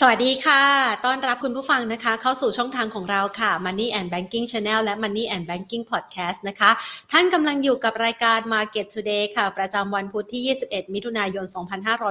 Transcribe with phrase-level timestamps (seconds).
[0.00, 0.62] สวัสดีค่ะ
[1.04, 6.70] ต้อนรับคุณผู้ฟังนะคะ เข้าสู่ช่องทางของเราค่ะ Money and Banking Channel และ Money and Banking Podcast นะคะ
[7.12, 11.44] ท่านกำลังอยู่กับรายการ Market Today ค่ะ ประจำวันพุธที่ 21 มิถุนายน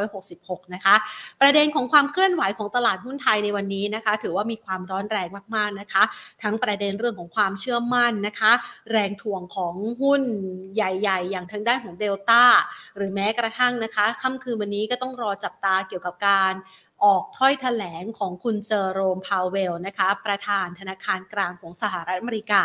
[0.03, 0.95] 2566 นะคะ
[1.41, 6.03] ประเด็นของความเคลื่อนไหวของตลาดหุ้นไทยในวันนี้นะคะ ถือว่ามีความร้อนแรงมาก ๆ นะคะ
[6.43, 8.51] ทั้งประเด็นเรื่องของความเชื่อมั่นนะคะ
[8.91, 10.21] แรงถ่วงของหุ้น
[10.75, 12.43] ใหญ่ ๆ อย่างทางด้านของเดลต้า
[12.95, 16.53] หรือแม้กระทั่งนะคะค่ำคืนวันนี้ก็ต้องรอจับตาเกี่ยวกับการ
[17.03, 22.63] ออกถ้อยถแถลงของคุณเจอโรมพาวเวลนะคะ ประธานธนาคารกลางของสหรัฐอเมริกา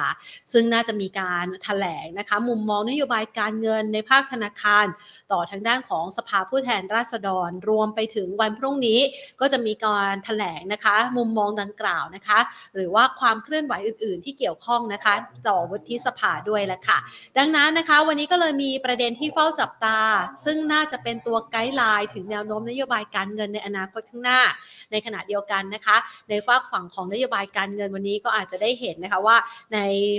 [0.52, 4.86] ซึ่งน่าจะมีการถแถลงนะคะ มุมมองนโยบายการเงินในภาคธนาคาร
[5.32, 9.00] ต่อทางด้านของสภาผู้แทนราษฎร รวมไปถึงวันพรุ่งนี้
[9.40, 12.38] ก็จะมีการถแถลงนะคะ มุมมองดังกล่าวนะคะ
[12.74, 15.14] หรือว่าความเคลื่อนไหวอื่น ๆ ที่เกี่ยวข้องนะคะ
[15.48, 16.98] ต่อวุฒิสภาด้วยแหละค่ะ
[17.38, 19.98] ดังนั้นนะคะ วันนี้ก็เลยมีประเด็นที่เฝ้าจับตา
[20.44, 24.29] ซึ่งน่าจะเป็นตัวไกด์ไลน์ถึงแนวโน้มนโยบายการเงินในอนาคตข้างหน้า
[24.92, 25.96] ในขณะเดียวกันนะคะ
[26.28, 29.36] ในฝากฝั่งของนโยบายการเงินวันนี้ก็อาจจะได้เห็นนะคะว่า
[29.74, 29.78] ใน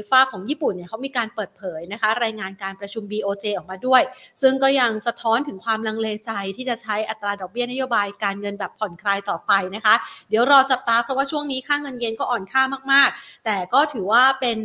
[0.09, 4.01] ฝากของญี่ปุ่นเนี่ยเขามีการเปิดเผยนะคะ รายงานการประชุม BOJ ออกมาด้วย
[4.41, 9.95] ซึ่งก็ยังสะท้อนถึงความลังเลใจที่จะใช้อัตราดอกเบี้ยนโยบายการเงินแบบผ่อนคลายต่อไปนะคะ
[10.29, 14.59] เดี๋ยวรอจับตาเพราะว่าช่วงนี้ค่าเงินเยนก็อ่อนค่ามาก ๆ แต่ก็ถือว่าเป็น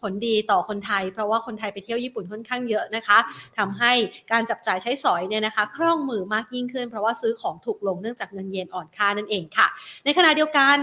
[0.00, 3.18] ผลดีต่อคนไทย เพราะว่าคนไทยไปเที่ยวญี่ปุ่นค่อนข้างเยอะนะคะ
[3.58, 3.92] ทำให้
[4.32, 9.66] การจับจ่ายใช้สอยเนี่ยนะคะคล่องมือมากยิ่งขึ้น เพราะว่าซื้อของถูกลงเนื่องจากเงินเยนอ่อนค่านั่นเองค่ะ
[10.04, 10.78] ในขณะเดียวกัน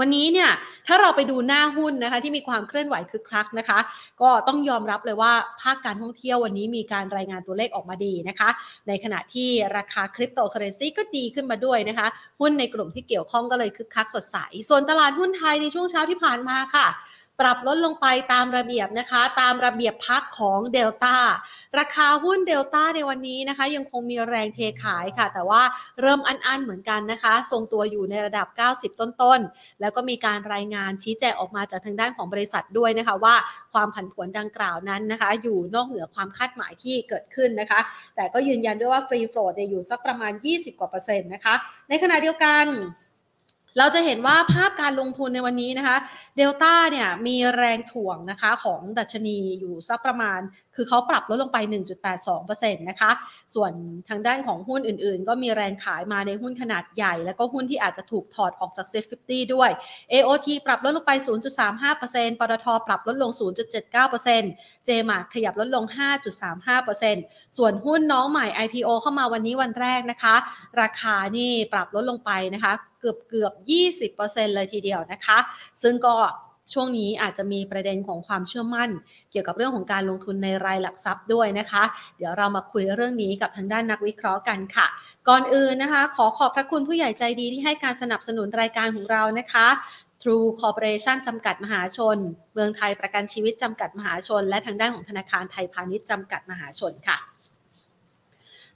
[0.00, 0.50] วันนี้เนี่ย
[0.86, 3.78] ถ้าเราไปดูหน้าหุ้นนะคะที่มีความเคลื่อนไหวคึกคักนะคะ
[4.22, 8.48] ก็ต้องยอมรับเลยว่าภาคการท่องเที่ยววันนี้มีการรายงานตัวเลขออกมาดีนะคะ
[8.88, 12.06] ในขณะที่ราคาคริปโตเคอเรนซีก็ดีขึ้นมาด้วยนะคะ
[12.40, 14.36] หุ้นในกลุ่มที่เกี่ยวข้องก็เลยคึกคักสดใส
[14.68, 16.86] ส่วนตลาดหุ้นไทยในช่วงเช้าที่ผ่านมาค่ะ
[17.40, 21.16] ปรับลดลงไปตามระเบียบนะคะ ตามระเบียบพักของเดลต้า
[21.78, 25.62] ราคาหุ้นเดลต้าในวันนี้นะคะ ยังคงมีแรงเทขายค่ะ แต่ว่า
[26.00, 28.46] เริ่มอันๆเหมือนกันนะคะ ทรงตัวอยู่ในระดับ
[28.76, 33.34] 90 ต้นๆ แล้วก็มีการรายงานชี้แจงออกมาจากทางด้านของบริษัทด้วยนะคะว่า
[33.72, 37.80] ความผันผวนดังกล่าวนั้นนะคะ อยู่นอกเหนือความคาดหมายที่เกิดขึ้นนะคะ
[38.16, 41.54] แต่ก็ยืนยันด้วยว่า free float อยู่สักประมาณ 20 กว่าเปอร์เซ็นต์นะคะ
[41.88, 42.66] ในขณะเดียวกัน
[43.78, 45.96] เราจะเห็นว่าภาพการลงทุนในวันนี้นะคะ
[46.36, 50.40] เดลต้าเนี่ยมีแรงถ่วงนะคะของดัชนีอยู่สักประมาณ
[50.76, 51.58] คือเขาปรับลดลงไป
[52.22, 53.10] 1.82%นะคะ
[53.54, 53.72] ส่วน
[54.08, 59.70] ทางด้านของหุ้นอื่นๆ ก็มีแรงขายมาในหุ้นขนาดใหญ่ แล้วก็หุ้นที่อาจจะถูกถอดออกจาก SET50ด้วย
[60.12, 61.12] AOT ปรับลดลงไป
[61.76, 63.30] 0.35%ปตทปรับลดลง
[64.08, 65.84] 0.79% j m a r ขยับลดลง
[66.70, 70.34] 5.35%ส่วนหุ้นน้องใหม่ IPO เข้ามาวันนี้วันแรกนะคะ
[70.80, 73.52] ราคานี่ปรับลดลงไปนะคะ กือบเกือบ
[74.10, 75.38] 20%เลยทีเดียวนะคะ
[75.82, 76.14] ซึ่งก็
[76.72, 78.90] ช่วงนี้อาจจะมีประเด็นของความเชื่อมั่น
[79.30, 81.82] เกี่ยวกับเรื่องของการลงทุนในรายหลักทรัพย์ด้วยนะคะ
[82.16, 84.86] เดี๋ยวเรามาคุยเรื่องนี้กับทางด้านนักวิเคราะห์กันค่ะ
[85.28, 89.66] ก่อนอื่นนะคะ ขอขอบพระคุณผู้ใหญ่ใจดีที่ให้การสนับสนุนรายการของเรานะคะ
[90.22, 92.16] True Corporation จำกัดมหาชน
[92.54, 97.33] เมืองไทยประกันชีวิตจำกัดมหาชน และทางด้านของธนาคารไทยพาณิชย์จำกัดมหาชนค่ะ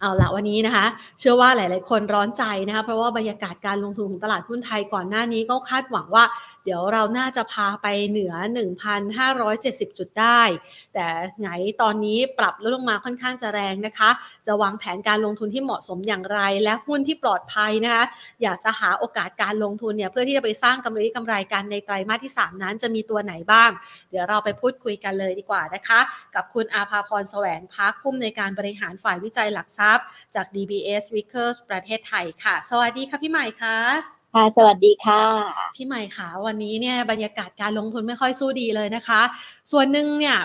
[0.00, 0.86] เอาละวันนี้นะคะ
[1.20, 6.24] เชื่อว่าหลาย ๆ คนร้อนใจนะคะเพราะว่าบรรยากาศการลงทุนของตลาดหุ้นไทยก่อนหน้านี้ก็คาดหวังว่า
[6.68, 8.34] เดี๋ยวเราน่าจะพาไปเหนือ
[9.16, 10.40] 1,570 จุดได้
[10.94, 11.06] แต่
[11.40, 11.48] ไง
[11.82, 14.10] ตอนนี้ปรับลดลงมาค่อนข้างจะแรงนะคะ
[14.46, 18.04] จะวางแผนการลงทุนที่เหมาะสมอย่างไร และหุ้นที่ปลอดภัยนะคะ
[18.42, 23.70] อยากจะหาโอกาสการลงทุนเนี่ยเพื่อที่จะไปสร้างกำไรกำไรกันในไตรมาสที่ 3 นั้นจะมีตัวไหนบ้าง
[24.10, 26.00] เดี๋ยวเราไปพูดคุยกันเลยดีกว่านะคะ
[26.34, 35.24] กับคุณอาภาพรแสวงพักผู้มในการบริหารฝ่ายวิจัยหลักทรัพย์ จาก DBS Vickers ประเทศไทยค่ะ สวัสดีค่ะพี่ใหม่ค่ะ ค่ะสวัสดีค่ะ
[35.74, 39.20] พี่ใหม่ค่ะวันนี้เนี่ยบรรยากาศการลงทุนไม่ค่อยสู้ดีเลยนะคะ
[39.72, 40.38] ส่วนหนึ่งเนี่ย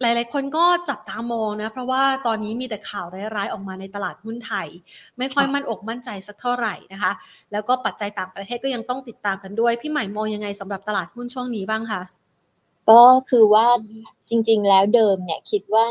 [0.00, 3.06] หลาย ๆ คนก็จับตามองนะ เพราะว่าตอนนี้มีแต่ข่าว
[3.36, 4.68] ร้าย ๆ ออกมาในตลาดหุ้นไทย
[5.18, 7.12] ไม่ค่อยมั่นอกมั่นใจสักเท่าไหร่นะคะ
[7.52, 12.02] แล้วก็ปัจจัยต่างประเทศก็ยังต้องติดตามกันด้วย พี่ใหม่มองยังไงสำหรับตลาดหุ้นช่วงนี้บ้างคะ
[12.90, 13.66] ก็คือว่า
[14.28, 15.84] จริง ๆ แล้วเดิมเนี่ยคิดว่า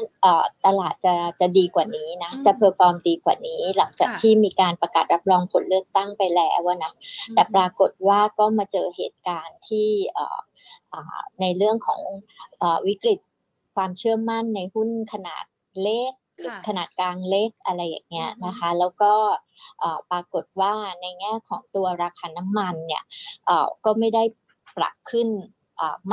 [0.66, 6.94] ตลาดจะจะดีกว่านี้นะ จะ perform ดีกว่านี้ หลังจากที่มีการประกาศรับรองผลเลือกตั้งไปแล้วนะ
[7.34, 9.90] แต่ปรากฏว่าก็มาเจอเหตุการณ์ที่
[11.42, 12.02] ในเรื่องของ
[12.88, 13.20] วิกฤต
[13.76, 15.44] ความเชื่อมั่นในหุ้นขนาด
[15.82, 16.14] เล็ก
[16.68, 19.14] ขนาดกลางเล็กอะไรอย่างเงี้ยนะคะ แล้วก็
[20.12, 23.04] ปรากฏว่าในแง่ของตัวราคาน้ำมันเนี่ย
[23.86, 24.24] ก็ไม่ได้
[24.78, 25.28] ปรับขึ้น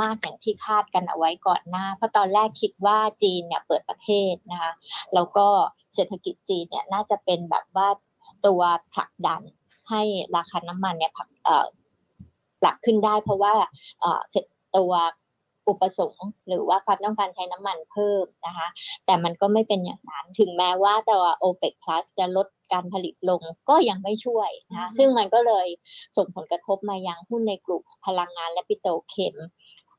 [0.01, 4.71] มากอย่างที่คาดกันเอาไว้ก่อนหน้า เพราะตอนแรกคิดว่าจีนเนี่ยเปิดประเทศนะคะ
[5.13, 5.47] แล้วก็
[5.95, 7.87] เศรษฐกิจจีนเนี่ยน่าจะเป็นแบบว่า
[8.45, 8.61] ตัว
[8.93, 9.41] ผลักดัน
[9.89, 10.01] ให้
[10.35, 11.19] ราคาน้ำมันเนี่ยผ
[12.65, 13.53] ลักขึ้นได้ เพราะว่า
[14.77, 14.91] ตัว
[15.67, 18.67] อุปสงค์หรือว่าความต้องการใช้น้ำมันเพิ่มนะคะ
[19.05, 25.67] แต่มันก็ไม่เป็นอย่างนั้น ถึงแม้ว่าแต่ว่า OPEC Plus จะลดการผลิตลงก็ยังไม่ช่วยนะซึ่งมันก็เลย
[26.17, 29.35] ส่งผลกระทบมายังหุ้นในกลุ่มพลังงานและปิโตรเคมี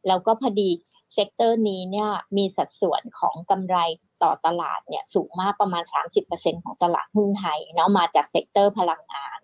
[0.09, 0.71] แล้วก็พอดี
[1.15, 3.77] sector นี้เนี่ยมีสัดส่วนของกำไร
[4.23, 5.85] ต่อตลาดเนี่ยสูงมากประมาณ
[6.25, 9.39] 30%ของตลาดหุ้นไทยเนาะมาจาก sector พลังงาน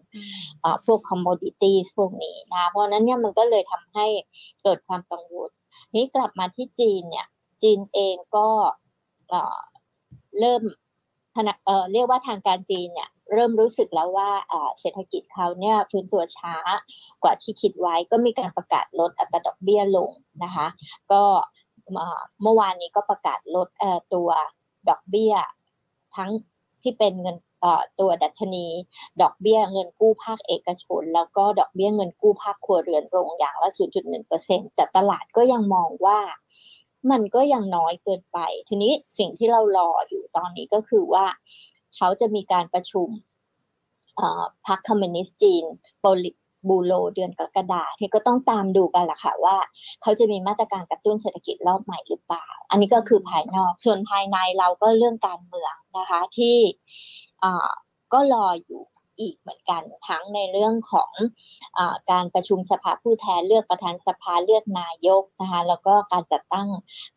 [0.85, 4.07] พวกคอมมดิตี้พวกนี้นะเพราะนั้นเนี่ยมันก็เลยทำให้
[4.63, 5.51] เกิดความกังวล
[5.95, 7.27] นี้กลับมาที่จีนเนี่ย
[7.63, 8.49] จีนเองก็
[10.41, 10.63] เริ่ม
[11.93, 14.31] เรียกว่าทางการจีนเนี่ยเริ่มรู้สึกแล้วว่า
[14.81, 16.55] เศรษฐกิจเขาเนี่ยพื้นตัวช้า
[17.23, 20.11] กว่าที่คิดไว้ก็มีการประกาศลดอัตราดอกเบี้ยลง
[20.45, 20.67] นะคะ
[21.13, 21.23] ก็
[22.43, 23.69] เมื่อวานนี้ก็ประกาศลด
[24.15, 24.31] ตัว
[24.89, 25.35] ดอกเบี้ย
[26.17, 26.31] ทั้ง
[26.83, 27.37] ที่เป็นเงิน
[28.01, 28.67] ตัวดัชนี
[29.23, 33.71] ดอกเบี้ยเงินกู้ภาคเอกชน แล้วก็ดอกเบี้ยเงินกู้ภาคครัวเรือนลงอย่างละ
[34.23, 36.21] 0.1%แต่ตลาดก็ยังมองว่า
[37.11, 38.39] มันก็ยังน้อยเกินไป
[38.69, 41.27] ทีนี้สิ่งที่เรารออยู่ตอนนี้ก็คือว่า
[41.97, 43.09] เขาจะมีการประชุม
[44.67, 45.65] พรรคคอมมิวนิสต์จีน
[46.01, 46.31] โปลิ
[46.69, 49.57] บูโลเดือนกรกฎาที่ก็ต้องตามดูกันแหละค่ะว่า
[50.03, 56.57] เขาจะมีมาตรการกระตุ้นเศรษฐกิจรอบใหม่หรือเปล่า อันนี้ก็คือภายนอกส่วนภายในเราก็เรื่องการเมืองนะคะที่
[58.13, 58.83] ก็รออยู่
[59.21, 61.13] อีกเหมือนกันทั้งในเรื่องของ
[61.79, 61.81] อ
[62.11, 66.69] การประชุมสภาผู้แทนเลือกประธานสภาเลือกนายกนะคะแล้วก็การจัดตั้ง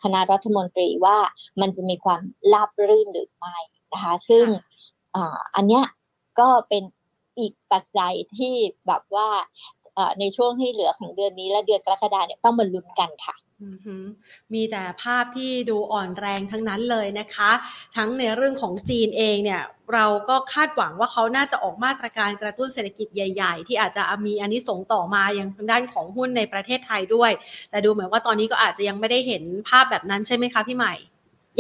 [0.04, 1.18] คณะรัฐมนตรีว่า
[1.62, 2.22] มันจะมีความ
[2.54, 3.58] ราบรื่นหรือไม่
[3.94, 4.46] นะคะซึ่ง
[5.56, 5.86] อันเนี้ย
[6.40, 6.84] ก็เป็น
[7.40, 8.54] อีกปัจจัยที่
[8.88, 9.30] แบบว่า
[10.20, 13.36] ในช่วงที่เหลือของเดือนนี้และเดือนกรกฎาเนี่ยต้องมาลุ้นกันค่ะ
[14.54, 17.52] มีแต่ภาพที่ดูอ่อนแรงทั้งนั้นเลยนะคะ
[17.96, 19.62] ทั้งในเรื่องของจีนเองเนี่ย
[19.94, 27.32] เราก็คาดหวังว่าเขาน่าจะออกมาตรการกระตุ้นเศรษฐกิจใหญ่ ๆ ที่อาจจะมีอันนี้ส่งต่อมาอย่างทางด้านของหุ้นในประเทศไทยด้วย
[27.70, 30.94] แต่ดูเหมือนว่าตอนนี้ก็อาจจะยังไม่ได้เห็นภาพแบบนั้นใช่ไหมคะพี่ใหม่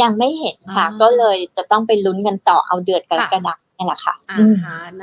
[0.01, 4.39] ยังไม่เห็นค่ะ ก็เลยจะต้องไปลุ้นกันต่อเอาเดือดกระดัก นี่แหละค่ะอ่า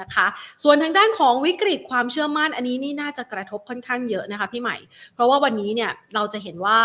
[0.00, 0.26] นะคะ
[0.62, 4.76] ส่วนทางด้านของวิกฤตความเชื่อมั่นอันนี้นี่น่าจะกระทบค่อนข้างเยอะนะคะพี่ใหม่
[5.14, 6.78] เพราะว่าวันนี้เนี่ยเราจะเห็นว่า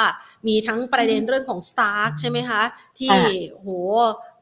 [0.47, 2.61] มีทั้งประเด็นเรื่องของ Stark ใช่ไหมคะ
[2.99, 3.15] ที่
[3.51, 3.67] โห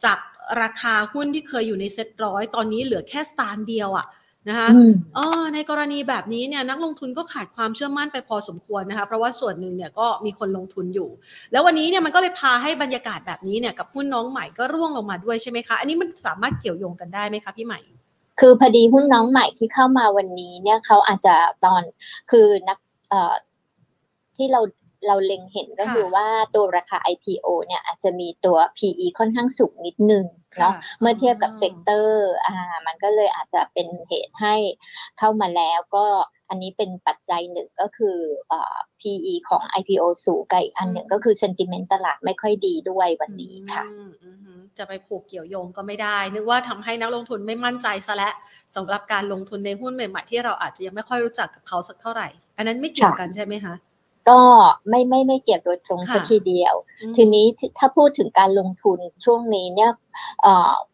[0.06, 0.20] จาก
[0.62, 4.06] ราคาหุ้นที่เคยอยู่ในเซ็ตร้อยตอนนี้เหลือแค่สตาร์เดียวอะ่ะ
[4.50, 4.70] นะคะ
[5.16, 11.10] เออในกรณีแบบนี้เนี่ยนักลงทุนก็ขาดความเชื่อมั่นไปพอสมควรนะคะเพราะว่าส่วนหนึ่งเนี่ยก็มีคนลงทุนอยู่
[11.52, 17.80] แล้ววันนี้เนี่ยมันก็เลยพาให้บรรยากาศแบบนี้เนี่ยกับหุ้นน้องใหม่ก็ร่วงลงมาด้วยใช่ไหมคะ อันนี้มันสามารถเกี่ยวโยงกันได้ไหมคะพี่ใหม่
[18.40, 21.82] คือพอดีหุ้นน้องใหม่ที่เข้ามาวันนี้เนี่ยเขาอาจจะตอน
[22.32, 22.78] คือนัก
[23.10, 23.34] เอ่อ
[24.36, 24.62] ที่เรา
[25.08, 30.26] เราเล็งเห็นก็คือว่าตัวราคา IPO เนี่ยอาจจะมีตัว PE ค่อนข้างสูงนิดนึง
[30.62, 32.56] เนาะเมื่อเทียบกับ sector อ่า
[32.86, 34.56] มันก็เลยอาจจะเป็นเหตุให้
[35.20, 36.06] เข้ามาแล้วก็
[36.50, 38.18] อันนี้เป็นปัจจัยหนึ่งก็คือ
[38.52, 43.86] อ่า PE ของ IPO สูงกับอีกอันหนึ่งก็คือ sentiment ตลาดไม่ค่อยดีด้วยวันนี้ค่ะ
[44.78, 48.32] จะไปผูกเกี่ยวโยงก็ไม่ได้ นึกว่าทำให้นักลงทุนไม่มั่นใจซะและ
[48.76, 53.76] สำหรับการลงทุนในหุ้นใหม่ ๆ ที่เราอาจจะยังไม่ค่อยรู้จักกับเขาสักเท่าไหร่ อันนั้นไม่เกี่ยวกันใช่ไหมคะ
[54.30, 54.40] ก็
[54.90, 56.74] ไม่ไม่ไม่เกี่ยวโดยตรงสักทีเดียว
[57.16, 57.46] ทีนี้
[57.78, 59.92] ถ้าพูดถึงการลงทุนช่วงนี้เนี่ย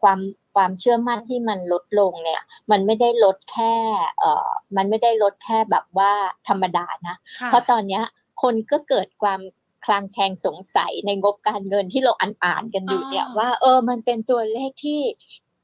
[0.01, 0.19] ความ
[0.55, 2.41] ความเชื่อมั่นที่มันลดลงเนี่ย
[2.71, 3.73] มันไม่ได้ลดแค่
[4.19, 6.11] เอ่อมันไม่ได้ลดแค่แบบว่า
[6.47, 7.15] ธรรมดานะ
[7.47, 8.03] เพราะตอนเนี้ย
[8.41, 9.41] คนก็เกิดความ
[9.85, 14.99] คลางแคลงสงสัยในงบการเงินที่เราอ่านๆกันอยู่เนี่ยว่าเออมันเป็นตัวเลขที่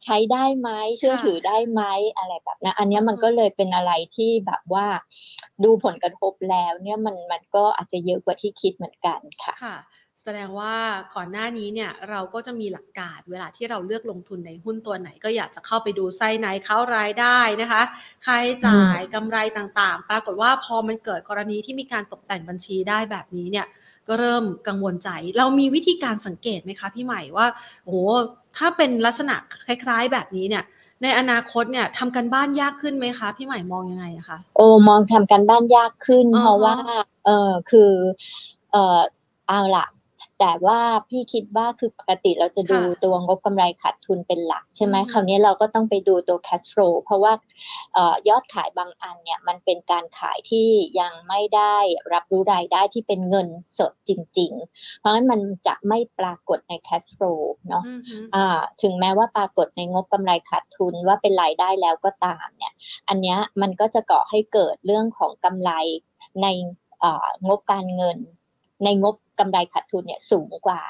[0.04, 1.82] ใช้ได้ไหมเชื่อถือได้ไหม
[2.18, 4.88] อะไรแบบนั้นอันนี้มันก็เลยเป็นอะไรที่แบบว่า
[5.64, 9.76] ดูผลกระทบแล้วเนี่ยมันมันก็อาจจะเยอะกว่าที่คิดเหมือนกันค่ะค่ะ
[10.24, 10.76] แสดงว่า
[11.16, 17.82] ก่อนหน้านี้เนี่ยเราก็จะมีหลักการเวลาที่เราเลือกลงทุนในหุ้นตัวไหน ก็อยากจะเข้าไปดูไส้ไหนเขารายได้นะคะ
[18.26, 23.66] ค่าใช้จ่ายกำไรต่างๆ ปรากฏว่าพอมันเกิดกรณีที่มีการตกแต่งบัญชีได้แบบนี้เนี่ย
[24.08, 27.48] ก็เริ่มกังวลใจ เรามีวิธีการสังเกตไหมคะพี่ใหม่ว่า
[27.86, 28.00] โอ้
[28.58, 29.36] ถ้าเป็นลักษณะ
[29.66, 30.64] คล้าย ๆ แบบนี้เนี่ย
[31.04, 36.76] ในอนาคตเนี่ยทำกันบ้านยากขึ้นไหมคะ พี่ใหม่มองยังไงอะคะโอ้มองทำกันบ้านยากขึ้น เพราะว่า
[37.26, 37.92] เออคือ
[38.72, 39.00] เออ
[39.50, 39.86] เอาละ
[40.40, 40.80] แต่ว่า
[41.10, 47.34] พี่คิดว่าคือปกติเราจะดูตัวงบกำไรขาดทุนเป็นหลักใช่ไหมคราวนี้เราก็ต้องไปดูตัว cash flow เพราะว่า
[48.30, 50.68] ยอดขายบางอันเนี่ยมันเป็นการขายที่
[51.00, 51.76] ยังไม่ได้
[52.14, 62.74] รับรู้รายได้ที่เป็นเงินสดจริง ๆ เพราะฉะนั้นมันจะไม่ปรากฏใน cash flow เนาะะถึงแม้ว่าปรากฏในงบกำไรขาดทุนว่าเป็นรายได้แล้วก็ตามเนี่ย
[63.10, 65.72] อันนี้มันก็จะก่อให้เกิดเรื่องของกำไร
[66.44, 66.48] ใน
[67.48, 68.18] งบการเงิน
[68.84, 70.84] ในงบกำไรขาดทุนเนี่ยสูงกว่า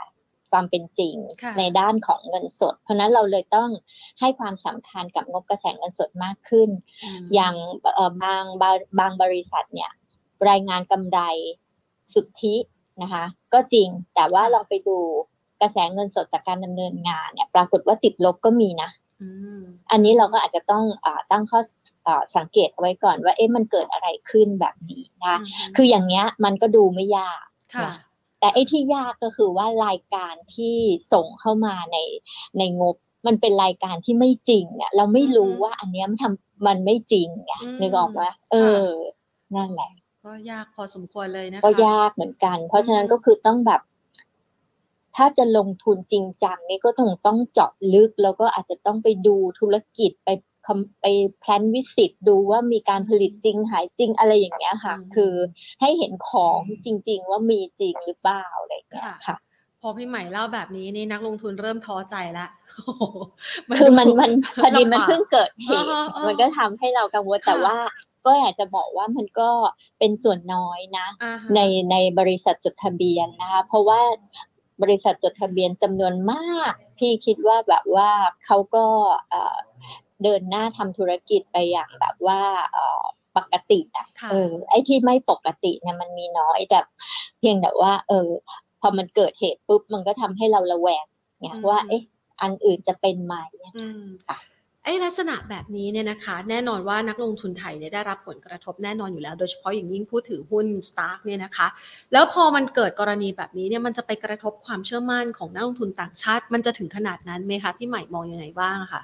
[0.51, 1.15] ความเป็นจริง
[1.57, 3.69] ในด้านของเงินสด เพราะนั้นเราเลยต้อง
[4.19, 6.69] ให้ความสำคัญกับงบกระแสเงินสดมากขึ้น
[7.33, 7.55] อย่าง
[8.23, 8.43] บาง
[8.99, 9.91] บางบริษัทเนี่ย
[10.49, 11.19] รายงานกำไร
[12.13, 12.55] สุทธิ
[13.01, 14.97] นะคะ ก็จริงแต่ว่าลองไปดู
[15.61, 18.89] กระแสเงินสดจากการดำเนินงานเนี่ยปรากฏว่าติดลบก็มีนะ
[19.91, 21.59] อันนี้เราก็อาจจะต้องอตั้งข้อ
[22.35, 25.35] สังเกตไว้ก่อนว่าเอ๊ะมันเกิดอะไรขึ้นแบบนี้นะ
[25.75, 27.43] คืออย่างเงี้ยมันก็ดูไม่ยาก
[27.83, 27.93] นะ
[28.39, 30.77] แต่ไอ้ที่ยากก็คือว่ารายการที่
[31.13, 31.97] ส่งเข้ามาใน
[32.57, 32.95] ในงบ
[33.27, 38.21] มันเป็นรายการที่ไม่จริงเนี่ยเราไม่รู้ว่าอันเนี้ยมันทำมันไม่จริงไงนึกออกไหม
[38.51, 38.87] เออ
[39.55, 39.91] นั่นแหละ
[40.25, 43.81] ก็ยากพอสมควรเลยนะคะก็ยากเหมือนกัน เพราะฉะนั้นก็คือต้องแบบ
[45.15, 50.29] ถ้าจะลงทุนจริงจังนี่ก็ต้องต้องเจาะลึกแล้วก็อาจจะต้องไปดูธุรกิจไป
[51.01, 51.05] ไป
[51.39, 55.33] แพลนวิสิตดูว่ามีการผลิตจริงหายจริงอะไรอย่างเงี้ยค่ะ คือ
[55.81, 59.37] ให้เห็นของจริง ๆ ว่ามีจริงหรือเปล่าอะไรอย่างเงี้ยค่ะ
[59.81, 62.47] พอพี่ใหม่เล่าแบบนี้นี่นักลงทุนเริ่มท้อใจละ
[63.79, 64.31] คือมันมัน
[64.61, 65.87] พอดีมันเพิ่งเกิดเหตุ
[66.27, 67.77] มันก็ทำให้เรากังวลแต่ว่า
[68.25, 69.49] ก็อยากจะบอกว่ามันก็
[69.99, 71.07] เป็นส่วนน้อยนะ
[71.55, 71.59] ใน
[71.91, 74.01] ในบริษัทจดทะเบียนนะคะเพราะว่า
[74.83, 78.09] บริษัทจดทะเบียนจำนวนมาก ที่คิดว่าแบบว่า
[78.45, 78.85] เขาก็
[80.23, 82.41] เดินหน้าทำธุรกิจไปอย่างแบบว่า
[83.37, 86.79] ปกติอะเออไอ้ที่ไม่ปกติเนี่ยมันมีน้อยแต่
[87.39, 88.27] เพียงแต่ว่า เออ
[88.81, 91.05] พอมันเกิดเหตุปุ๊บมันก็ทำให้เราระแวง
[91.39, 92.03] ไงว่า เอ๊ะ
[92.41, 93.35] อันอื่นจะเป็นไหม
[94.83, 101.67] ไอ้ลักษณะแบบนี้เนี่ยนะคะ แน่นอนว่านักลงทุนไทยเนี่ยได้รับผลกระทบแน่นอนอยู่แล้ว โดยเฉพาะอย่างยิ่งผู้ถือหุ้นสตาร์กเนี่ยนะคะ
[102.13, 109.01] แล้วพอมันเกิดกรณีแบบนี้เนี่ยมันจะไปกระทบความเชื่อมั่นของนักลงทุนต่างชาติ มันจะถึงขนาดนั้นไหมคะพี่ใหม่มองยังไงบ้างคะ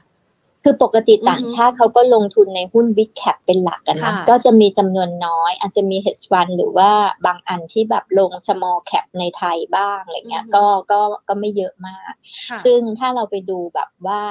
[0.64, 6.92] คือปกติต่างชาติเขาก็ลงทุนในหุ้น Big Cap เป็นหลักกันนะ ก็จะมีจำนวนน้อย อาจจะมี hedge fund หรือว่า
[7.26, 12.12] บางอันที่แบบลง small cap ในไทยบ้างอะไรเงี้ย ก็ก็ก็ไม่เยอะมาก
[12.64, 14.22] ซึ่งถ้าเราไปดูแบบว่า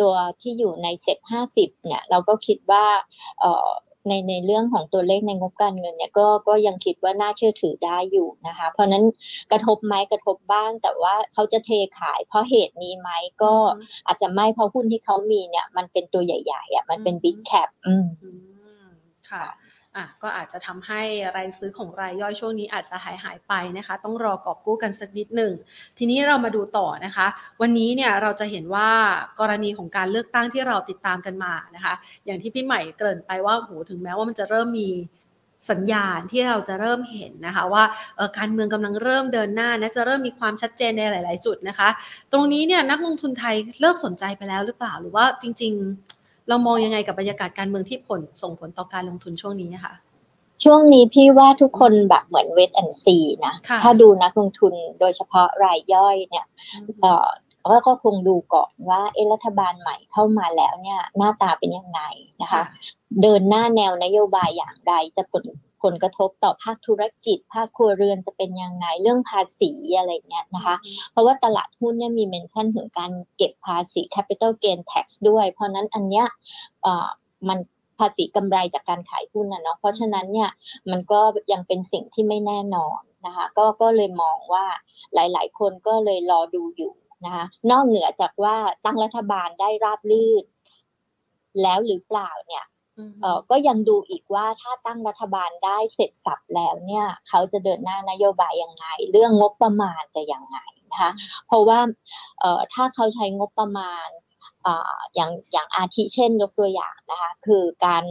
[0.00, 2.84] ตัวที่อยู่ในเซ็ตห้าสิบเนี่ย เราก็คิดว่า
[3.40, 3.68] เออ
[4.08, 9.04] ในในเรื่องของตัวเลขในงบการเงินเนี่ยก็ก็ยังคิดว่าน่าเชื่อถือได้อยู่นะคะ เพราะนั้น
[9.52, 13.10] กระทบไหมกระทบบ้าง แต่ว่าเขาจะเทขาย เพราะเหตุนี้ไหม
[13.42, 13.54] ก็
[14.06, 18.06] อาจจะไม่เพราะหุ้นที่เขามีเนี่ย มันเป็นตัวใหญ่ๆอะมันเป็นบิ๊กแคปอืม
[19.30, 19.44] ค่ะ
[19.96, 21.02] อะก็อาจจะทำให้
[21.36, 25.52] รายซื้อของรายย่อยช่วงนี้อาจจะหายหายไปนะคะ ต้องรอกอบกู้กันสักนิดหนึ่ง
[25.98, 27.26] ทีนี้เรามาดูต่อนะคะ
[27.60, 28.90] วันนี้เนี่ยเราจะเห็นว่า
[29.40, 34.88] กรณีของการเลือกตั้งที่เราติดตามกันมานะคะ อย่างที่พี่ใหม่เกริ่นไปว่าโหถึงแม้ว่ามันจะเริ่มมี
[35.70, 37.84] สัญญาณที่เราจะเริ่มเห็นนะคะว่า
[38.38, 41.88] การเมืองกำลังเริ่มเดินหน้านะจะเริ่มมีความชัดเจนในหลาย ๆ จุดนะคะ
[42.32, 49.94] ตรงนี้เนี่ยนักลงทุนไทยเลิกสนใจไปแล้วหรือเปล่าหรือว่าจริง ๆ เรามองยังไงกับบรรยากาศการเมืองที่ผลส่งผลต่อการลงทุนช่วงนี้นะคะ
[50.64, 56.46] ช่วงนี้พี่ว่าทุกคนแบบเหมือนเวทแอนซีนะ ถ้าดูนักลงทุนโดยเฉพาะรายย่อยเนี่ย
[57.02, 57.12] ก็
[57.86, 62.00] ก็คงดูก่อนว่าเอรัฐบาลใหม่เข้ามาแล้วเนี่ยหน้าตาเป็นยังไง
[62.42, 62.62] นะคะ
[63.22, 65.44] เดินหน้าแนวนโยบายอย่างไรจะผล
[65.84, 70.76] ผลกระทบต่อภาคธุรกิจ ภาคครัวเรือนจะเป็นยังไงเรื่องภาษีอะไรเงี้ยนะคะ
[71.12, 76.26] เพราะว่าตลาดหุ้นเนี่ยมีเมนชั่นถึงการเก็บภาษี capital gain tax ด้วย เพราะนั้นอันเนี้ย
[77.48, 77.58] มัน
[77.98, 80.50] ภาษีกำไรจากการขายหุ้นนะเนาะเพราะฉะนั้นเนี่ย
[80.90, 81.20] มันก็
[81.52, 84.64] ยังเป็นสิ่งที่ไม่แน่นอนนะคะก็ก็เลยมองว่า
[85.14, 86.92] หลาย ๆ คนก็เลยรอดูอยู่
[87.24, 90.44] นะคะนอกเหนือจากว่าตั้งรัฐบาลได้ราบรื่น
[91.62, 92.64] แล้วหรือเปล่าเนี่ย
[93.22, 100.58] เออก็ยังดูอีกว่าถ้าตั้งรัฐบาลได้เสร็จสับแล้วเนี่ยเขาจะเดินหน้านโยบายยังไง เรื่องงบประมาณจะยังไง
[100.90, 101.10] นะคะ
[101.46, 101.80] เพราะว่า
[102.40, 104.06] เออถ้าเขาใช้งบประมาณ
[105.14, 108.04] อย่างอย่างอาทิเช่นยกตัวอย่างนะคะคือการ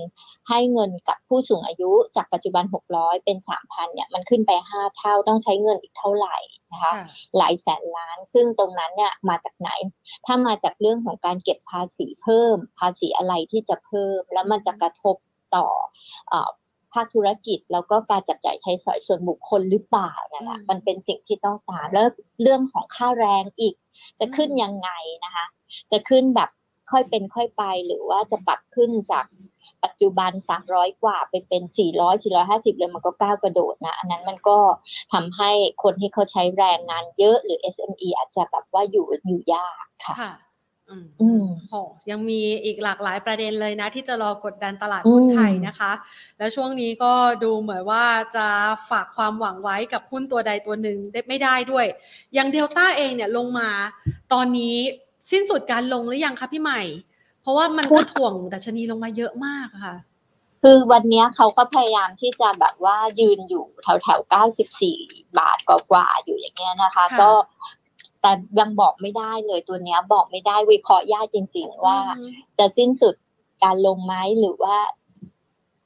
[0.49, 6.37] ให้เงินกับผู้สูงอายุจากปัจจุบัน 600 เป็น 3,000เนี่ยมันขึ้นไป 5 เท่าต้องใช้เงินอีกเท่าไหร่
[6.71, 6.93] นะคะ
[7.37, 9.69] หลายแสนล้าน ซึ่งตรงนั้นเนี่ยมาจากไหน
[10.25, 15.15] ถ้ามาจากเรื่องของการเก็บภาษีเพิ่ม ภาษีอะไรที่จะเพิ่ม แล้วมันจะกระทบ
[15.55, 15.67] ต่อ
[16.93, 22.07] ภาคธุรกิจแล้วก็การจับจ่ายใช้สอยส่วนบุคคลหรือเปล่านั่นแหละมันเป็นสิ่งที่ต้องตามแล้ว
[22.41, 23.75] เรื่องของค่าแรงอีก
[24.19, 24.89] จะขึ้นยังไง
[25.25, 25.45] นะคะ
[25.91, 26.49] จะขึ้นแบบ
[26.91, 29.25] ค่อยเป็นค่อยไปหรือว่าจะปรับขึ้นจาก
[29.83, 30.31] ปัจจุบัน
[30.67, 31.63] 300 กว่าไปเป็น
[31.97, 34.57] 400 450 เลยมันก็ก้าวกระโดดนะ อันนั้นมันก็
[35.13, 35.51] ทำให้
[35.83, 40.33] คนที่เขาใช้แรงงานเยอะหรือ SME อาจจะแบบว่าอยู่อยู่ยากค่ะ
[41.21, 41.75] อืมโห
[42.09, 45.91] ยังมีอีกหลากหลายประเด็นเลยนะ ที่จะรอกดดันตลาดหุ้นไทยนะคะ
[46.37, 47.13] แล้วช่วงนี้ก็
[47.43, 48.47] ดูเหมือนว่าจะ
[48.89, 51.85] ฝากความหวังไว้กับหุ้นตัวใดตัวหนึ่งได้ไม่ได้ด้วย
[52.33, 53.69] อย่างเดลต้าเองเนี่ยลงมา
[54.33, 54.77] ตอนนี้
[55.31, 56.81] สิ้นสุดการลงหรือยังคะพี่ใหม่
[57.41, 59.95] เพราะว่ามันก็ถ่วงดัชนีลงมาเยอะมากค่ะ
[60.61, 64.99] คือวันนี้เขาก็พยายามที่จะแบบว่ายืนอยู่แถวแถวเก้าสิบสี่
[65.39, 67.29] บาทกว่าอยู่อย่างเงี้ยนะคะ ก็
[68.21, 71.97] แต่ยังบอกไม่ได้เลยตัวเนี้ยบอกไม่ได้วิเคราะห์ยากจริง ๆ ว่า
[72.57, 73.15] จะสิ้นสุด
[73.63, 74.77] การลงไหมหรือว่า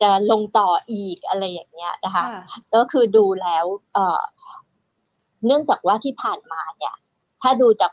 [0.01, 2.24] จะลงต่ออีกอะไรอย่างเงี้ยนะคะ
[2.75, 4.22] ก็คือดูแล้ว เออ
[5.46, 6.96] เนื่องจากว่าที่ผ่านมาเนี่ย
[7.41, 7.91] ถ้าดูจาก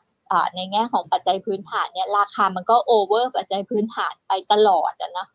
[0.54, 5.26] ในแง่ของปัจจัยพื้นฐานเนี่ย ราคามันก็โอเวอร์ปัจจัยพื้นฐานไปตลอดนะ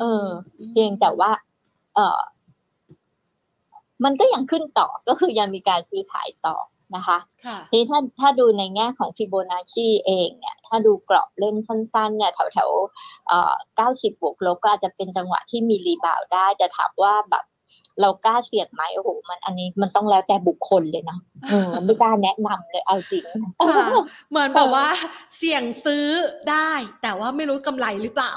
[0.00, 0.26] เออ
[0.72, 1.30] เพียงแต่ว่า
[1.94, 2.20] เออ
[4.04, 6.56] มันก็ยังขึ้นต่อก็คือยังมีการซื้อขายต่อ
[6.96, 7.18] นะคะ
[7.70, 12.70] ทีนี้ถ้าถ้าดูในแง่ของฟิโบนัชชีเองเนี่ย ถ้าดูกรอบเล่นสั้นๆ เนี่ยแถวแถว
[13.28, 17.44] เอ่อเก้าสิบบวกลบก็อาจจะเป็นจังหวะที่มีรีบาวได้ จะถามว่าแบบ
[18.00, 23.24] เรากล้าเสี่ยงไหมโอ้โหมันอันนี้มันต้องแล้วแต่บุคคลเลยเนาะเออไม่กล้าแนะนำเลยเอาจริง
[24.30, 24.86] เหมือนแบบว่า
[25.36, 26.06] เสี่ยงซื้อ
[26.50, 26.70] ได้
[27.02, 28.32] แต่ว่าไม่รู้กำไรหรือเปล่า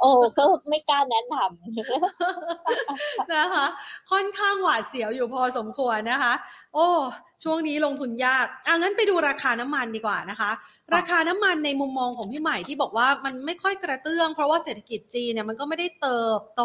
[0.00, 3.66] โอ้ก็ไม่กล้าแนะนำนะคะ
[4.10, 6.34] ค่อนข้างหวาดเสียวอยู่พอสมควรนะคะ
[6.74, 6.88] โอ้
[7.44, 10.50] ช่วงนี้ลงทุนยากอะงั้นไปดูราคาน้ำมันดีกว่านะคะ
[10.96, 16.62] ราคาน้ำมันในมุมมองของพี่ใหม่ที่บอกว่ามันไม่ค่อยกระเตื้อง เพราะว่าเศรษฐกิจจีนเนี่ยมันก็ไม่ได้เติบโต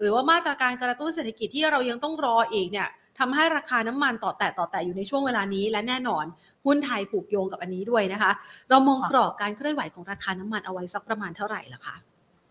[0.00, 2.88] หรือว่ามาตรการกระตุ้นเศรษฐกิจที่เรายังต้องรออีกเนี่ย
[3.18, 6.24] ทำให้ราคาน้ำมันต่อแต่ต่อแต่อยู่ในช่วงเวลานี้ และแน่นอน
[6.66, 8.32] หุ้นไทยผูกโยงกับอันนี้ด้วยนะคะ
[8.70, 11.96] เรามองกรอบการเคลื่อนไหวของราคาน้ำมันเอาไว้สักประมาณเท่าไหร่ละคะ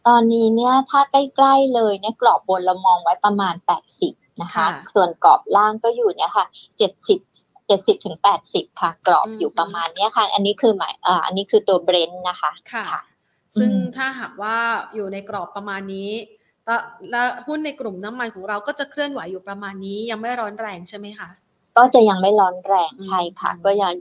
[0.07, 3.55] ตอนนี้เนี่ยถ้าใกล้ๆเลยเนี่ยกรอบบนเรามองไว้ประมาณ
[3.93, 6.45] 80 นะคะ ส่วนกรอบล่างก็อยู่เนี่ยค่ะ
[7.05, 8.17] 70 70ถึง
[8.47, 12.85] 80ค่ะ กรอบอยู่ประมาณนี้ค่ะ อันนี้คือหมายอ่าอันนี้คือตัวเบรนท์นะคะค่ะ
[13.59, 14.57] ซึ่งถ้าหากว่า
[14.95, 16.11] อยู่ในกรอบประมาณนี้
[17.11, 21.29] และหุ้นในกลุ่มน้ำมันของเราก็จะเคลื่อนไหวอยู่ประมาณนี้ยังไม่ร้อนแรงใช่ไหมคะ
[21.77, 23.93] ก็จะยังไม่ร้อนแรงใช่ค่ะ ก็ยัง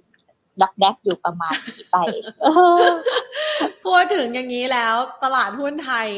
[0.62, 1.96] ดักแดกอยู่ประมาณนี้ไป
[3.84, 6.08] พูดถึงอย่างนี้แล้ว ตลาดหุ้นไทย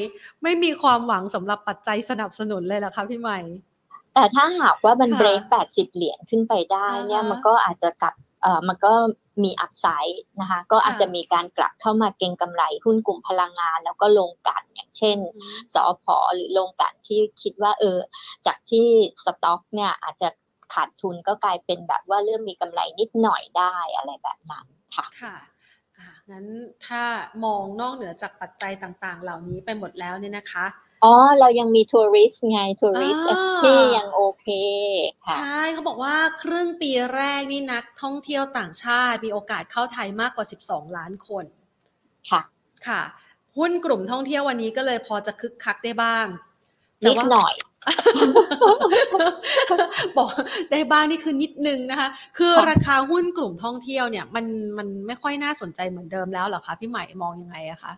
[0.42, 3.38] ไม่มีความหวังสำหรับปัจจัยสนับสนุนเลยเหรอคะพี่ใหม่
[4.18, 8.92] แต่ถ้าหากว่ามันเบรกแปดสิบเหรียญขึ้นไปได้เนี่ยมันก็อาจจะกลับเอ่อมันก็
[9.44, 15.18] มีอัพไซด์นะคะก็อาจจะมีการกลับเข้ามาเก็งกำไรหุ้นกลุ่มพลังงาน แล้วก็ลงกันอย่างเช่น
[15.74, 17.98] สอพอหรือลงกันที่คิดว่าเออ
[18.46, 18.86] จากที่
[19.24, 20.28] สต็อกเนี่ยอาจจะ
[20.74, 25.36] ขาดทุนก็กลายเป็นแบบว่าเริ่มมีกำไรนิดหน่อยได้อะไรแบบนั้นค่ะค่ะ
[26.30, 26.46] งั้น
[26.86, 27.02] ถ้า
[27.44, 30.66] มองนอกเหนือจากปัจจัยต่างๆ เหล่านี้ไปหมดแล้วเนี่ยนะคะ
[31.04, 33.18] อ๋อ เรายังมีทัวริสไงทัวริส
[33.62, 34.46] ที่ยังโอเค
[35.34, 41.44] ใช่เขาบอกว่าครึ่งปีแรกนี่นักท่องเที่ยวต่างชาติ มีโอกาสเข้าไทยมากกว่า 12 ล้านคน
[42.30, 42.42] ค่ะ
[42.86, 43.02] ค่ะ
[43.56, 46.26] หุ้นกลุ่มท่องเที่ยววันนี้ก็เลยพอจะคึกคักได้บ้าง
[47.04, 47.54] นิดหน่อย
[50.18, 50.30] บอก
[50.72, 52.08] ได้บ้างนี่คือนิดนึงนะคะ
[52.38, 54.46] คือราคาหุ้นกลุ่มท่องเที่ยวเนี่ย มัน
[54.78, 57.92] มันไม่ค่อยน่าสนใจเหมือนเดิมแล้วหรอคะพี่ใหม่มองยังไงอะคะ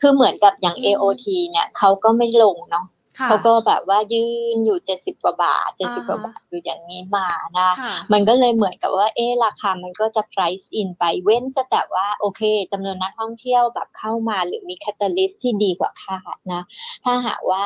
[0.00, 2.86] คือเหมือนกับอย่าง AOT เนี่ยเขาก็ไม่ลงเนาะ
[3.26, 7.70] เขาก็แบบว่ายืนอยู่เจ็ดสิบกว่าบาทเจ็ดสิบกว่าบาทอยู่อย่างนี้มานะ
[8.12, 16.62] มันก็เลยเหมือนกับว่าเออราคามันก็จะ price in ไปเว้นแต่ว่าโอเคจำนวนนักท่องเที่ยวแบบเข้ามาหรือมี catalyst ที่ดีกว่าคาดนะ
[17.04, 17.64] ถ้าหากว่า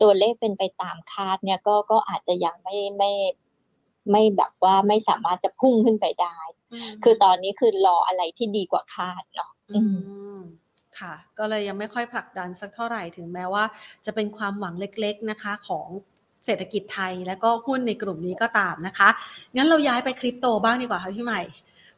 [0.00, 3.12] ตัวเลขเป็นไปตามคาดเนี่ยก็ก็อาจจะยังไม่ไม่
[4.10, 6.36] ไม่แบบว่าไม่สามารถจะพุ่งขึ้นไปได้
[7.04, 9.50] คือตอนนี้คือรออะไรที่ดีกว่าคาดเนาะ
[11.02, 13.64] ค่ะ ก็เลยยังไม่ค่อยผลักดันสักเท่าไหร่ถึงแม้ว่า
[14.06, 15.88] จะเป็นความหวังเล็กๆนะคะของ
[16.46, 19.08] เศรษฐกิจไทยและก็หุ้นในกลุ่มนี้ก็ตามนะคะ
[19.56, 21.40] งั้นเราย้ายไปคริปโตบ้างดีกว่าค่ะพี่ใหม่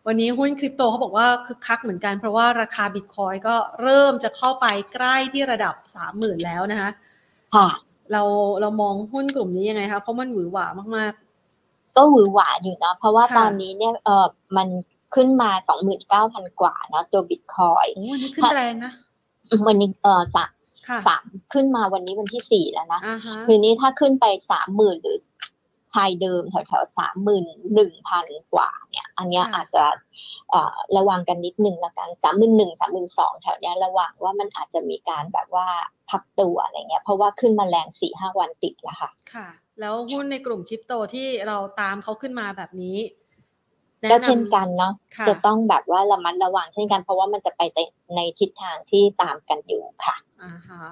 [0.06, 6.90] วันนี้หุ้นคริปโตเขาบอกว่าคึกคักเหมือนกันเพราะว่าราคาบิตคอยก็เริ่มจะเข้าไปใกล้ที่ระดับสามหมื่นแล้วนะคะ
[7.54, 7.68] ค่ะ
[8.12, 8.22] เรา
[8.60, 14.68] เรามองหุ้นกลุ่มนี้ยังไงคะเพราะมันหวือหวามากๆ ก็หวือหวาอยู่นะเพราะว่าตอนนี้เนี่ยเออมัน
[15.14, 18.92] ขึ้นมาสองหมื่นเก้าพันกว่านะตัวบิตคอยวันนี้ขึ้นแรงนะ
[19.66, 20.52] วันนี้เออสาม
[21.06, 23.00] สามขึ้นมาวันนี้วันที่สี่แล้วนะ
[23.46, 25.18] คือนี้ถ้าขึ้นไปสามหมื่นหรือ
[25.92, 29.84] ไฮเดิมแถวแถวสามหมื่นหนึ่งพันกว่าเนี่ย อันนี้อาจจะ
[30.96, 35.66] ระวังกันนิดนึงละกันสามหมื่นหนึ่งสามหมื่นสองแถวนี้ระวังว่ามันอาจจะมีการแบบว่า
[36.10, 39.48] พักตัวอะไรเงี้ย เพราะว่าขึ้นมาแรงสี่ห้าวันติดแล้วค่ะ ค่ะ
[39.80, 42.96] แล้วหุ้นในกลุ่มคริปโตที่เราตามเขาขึ้นมาแบบนี้
[44.10, 44.92] ก็เช่นกันเนาะ
[45.28, 47.62] จะต้องแบบว่าระมัดระวังเช่นกัน เพราะว่ามันจะไป
[48.16, 50.84] ในทิศทางที่ตามกันอยู่ค่ะอ่าฮะ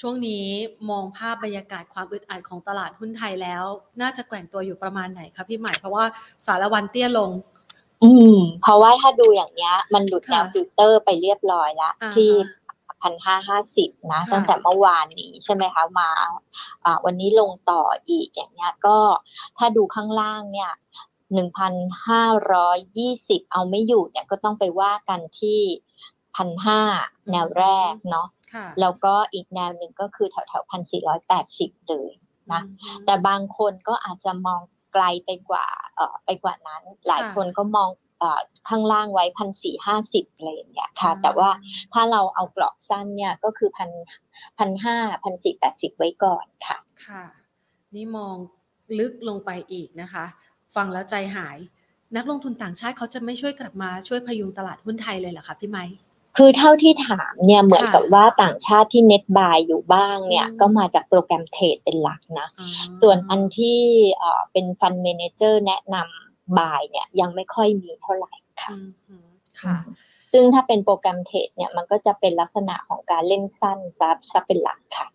[0.00, 0.46] ช่วงนี้
[0.90, 3.64] มองภาพบรรยากาศความอึดอัดของตลาดหุ้นไทยแล้ว
[4.00, 6.04] น่าจะแกว่งตัวอยู่ประมาณไหนคะพี่ใหม่เพราะว่า
[6.46, 7.30] สาละวันเตี้ยลง
[8.04, 12.30] อืม เพราะว่าถ้าดูอย่างเนี้ย มันหลุดแนวฟิลเตอร์ไปเรียบร้อยแล้วที่
[13.02, 16.10] พันห้าห้าสิบนะตั้งแต่เมื่อวานนี้ใช่ไหมคะมา
[16.84, 18.98] อ่าวันนี้ลงต่ออีกอย่างเงี้ยก็
[19.58, 20.72] ถ้าดูข้างล่างเนี่ย
[21.34, 21.74] หนึ่งพัน
[22.08, 25.60] ห้าร้อยยี่สิบเอาไม่อยู่เนี่ยก็ต้องไปว่ากันที่
[26.36, 26.80] พันห้า
[27.30, 28.28] แนวแรกเนาะ
[28.80, 32.10] แล้วก็อีกแนวหนึ่งก็คือแถวแถวพันสี่ร้อยแปดสิบเลย
[32.52, 32.62] นะ
[33.04, 34.60] แต่บางคนก็อาจจะมอง
[34.92, 35.66] ไกลไปกว่า
[35.96, 37.88] เอ่อไปกว่านั้น หลายคนก็มอง
[38.68, 41.50] ข้างล่างไว้พันสี่ห้าสิบอะไรอย่างเงี้ยค่ะ แต่ว่า
[41.92, 43.90] ถ้าเราเอากรอบสั้นเนี่ยก็คือพัน
[44.58, 47.24] พันห้าพันสี่แปดสิบไว้ก่อนค่ะ ค่ะ
[47.94, 48.36] นี่มอง
[48.98, 50.24] ลึกลงไปอีกนะคะ
[50.74, 51.56] ฟังแล้วใจหาย
[52.16, 55.84] นักลงทุนต่างชาติเขาจะไม่ช่วยกลับมาช่วยพยุงตลาดหุ้นไทยเลยเหรอคะพี่ไม้
[56.36, 62.48] คือเท่าที่ถามเนี่ยเหมือนกับว่าต่างชาติที่เน็ตบายอยู่บ้างเนี่ยก็มาจากโปรแกรมเทรดเป็นหลักนะ
[63.00, 63.80] ส่วนอันที่
[64.52, 68.74] เป็น fundamental แนะนำ buy เนี่ยยังไม่ค่อยมีเท่าไหร่ค่ะ
[69.60, 69.76] ค่ะ
[70.32, 75.08] ซึ่งถ้าเป็น program trade เนี่ยมันก็จะเป็นลักษณะของการเล่นสั้นฉับฉับเป็นหลักค่ะ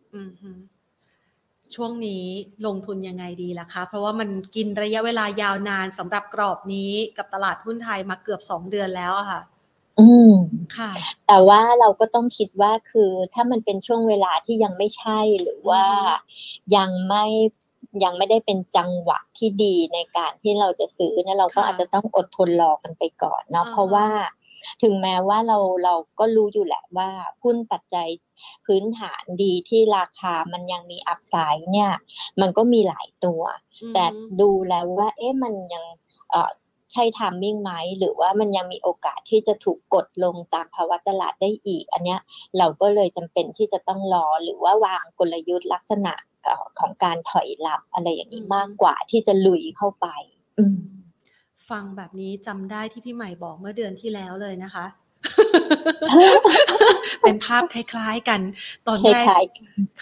[1.75, 2.25] ช่วงนี้
[2.65, 9.41] ลงทุนยังไงดีล่ะคะ เพราะว่ามันกินระยะเวลายาวนานสำหรับกรอบนี้กับตลาดหุ้นไทยมาเกือบสองเดือนแล้วค่ะ
[9.99, 10.33] อืม
[10.77, 10.91] ค่ะ
[11.27, 15.83] แต่ว่าเราก็ต้องคิดว่าคือถ้ามันเป็นช่วงเวลาที่ยังไม่ใช่หรือว่า
[16.75, 17.25] ยังไม่
[18.03, 24.07] ยังไม่ได้เป็นจังหวะที่ดีในการที่เราจะซื้อนะเราก็อาจจะต้องอดทนรอกันไปก่อนเนาะเพราะว่า
[24.83, 27.09] ถึงแม้ว่าเราเราก็รู้อยู่แหละว่า
[27.43, 28.07] หุ้นปัจจัย
[28.65, 31.91] พื้นฐานดีที่ราคามันยังมีอัพไซด์เนี่ย
[32.41, 33.41] มันก็มีหลายตัว
[33.93, 34.05] แต่
[34.41, 35.83] ดูแล้วว่า เอ๊ะมันยัง
[36.31, 36.35] เอ
[36.93, 42.19] ใช่ทามมิ่งไหมหรือว่ามันยังมีโอกาสที่จะถูกกดลงตามภาวะตลาดได้อีก อันเนี้ย
[42.57, 46.13] เราก็เลยจำเป็นที่จะต้องรอหรือว่าวางกลยุทธ์ลักษณะ
[46.79, 50.07] ของการถอยหลับอะไรอย่างนี้มากกว่าที่จะลุยเข้าไป
[50.57, 50.63] อื
[51.69, 54.85] ฟังแบบนี้จำได้ที่พี่ใหม่บอกเมื่อเดือนที่แล้วเลยนะคะ
[57.21, 58.41] เป็นภาพคล้าย ๆ กัน
[58.87, 59.47] ตอนแรก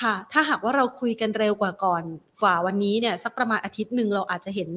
[0.01, 2.03] ค่ะ ถ้าหากว่าเราคุยกันเร็วกว่าก่อน
[2.43, 4.69] กว่าวันนี้เนี่ย สักประมาณอาทิตย์หนึ่งเราอาจจะเห็น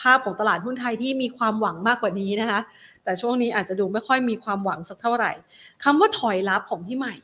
[0.00, 2.60] ภาพของตลาดหุ้นไทยที่มีความหวังมากกว่านี้นะคะ
[3.04, 5.32] แต่ช่วงนี้อาจจะดูไม่ค่อยมีความหวังสักเท่าไหร่
[5.84, 7.14] คำว่าถอยรับของพี่ใหม่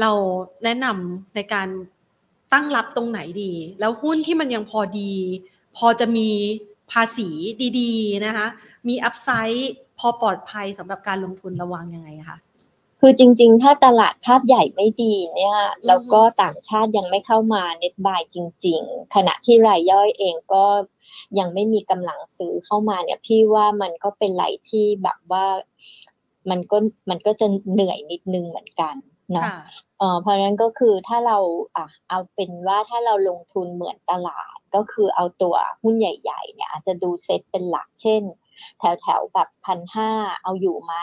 [0.00, 0.10] เรา
[0.64, 1.68] แนะนำในการ
[2.52, 5.12] ตั้งรับตรงไหนดี แล้วหุ้นที่มันยังพอดี
[5.76, 6.30] พอจะมี
[6.92, 7.28] ภาษี
[7.78, 8.46] ดีๆนะคะ
[8.88, 12.38] มีอัพไซด์พอปลอดภัยสำหรับการลงทุนระวังยังไงคะ
[13.00, 20.64] คือจริง ๆ ถ้าตลาดภาพใหญ่ไม่ดีเนี่ยแล้วก็ต่างชาติยังไม่เข้ามาเน็ตบายจริง ๆ ขณะที่รายย่อยเองก็
[21.38, 25.46] ยังไม่มีกำลังซื้อเข้ามาเนี่ย พี่ว่ามันก็เป็นไหลที่แบบว่า
[26.50, 26.76] มันก็
[27.10, 28.94] มันก็จะเหนื่อยนิดนึงเหมือนกัน
[29.36, 29.44] นะ
[29.98, 31.38] เออเพราะฉะนั้นก็คือถ้าเรา
[31.76, 38.22] อะเอาเป็นว่าถ้าเราลงทุนเหมือนตลาดก็คือเอาตัวหุ้นใหญ่ๆเนี่ยอาจจะดูเซ็ตเป็นหลักเช่น
[38.78, 40.10] แถวๆแบบพันห้า
[40.42, 40.94] เอาอยู่ไหม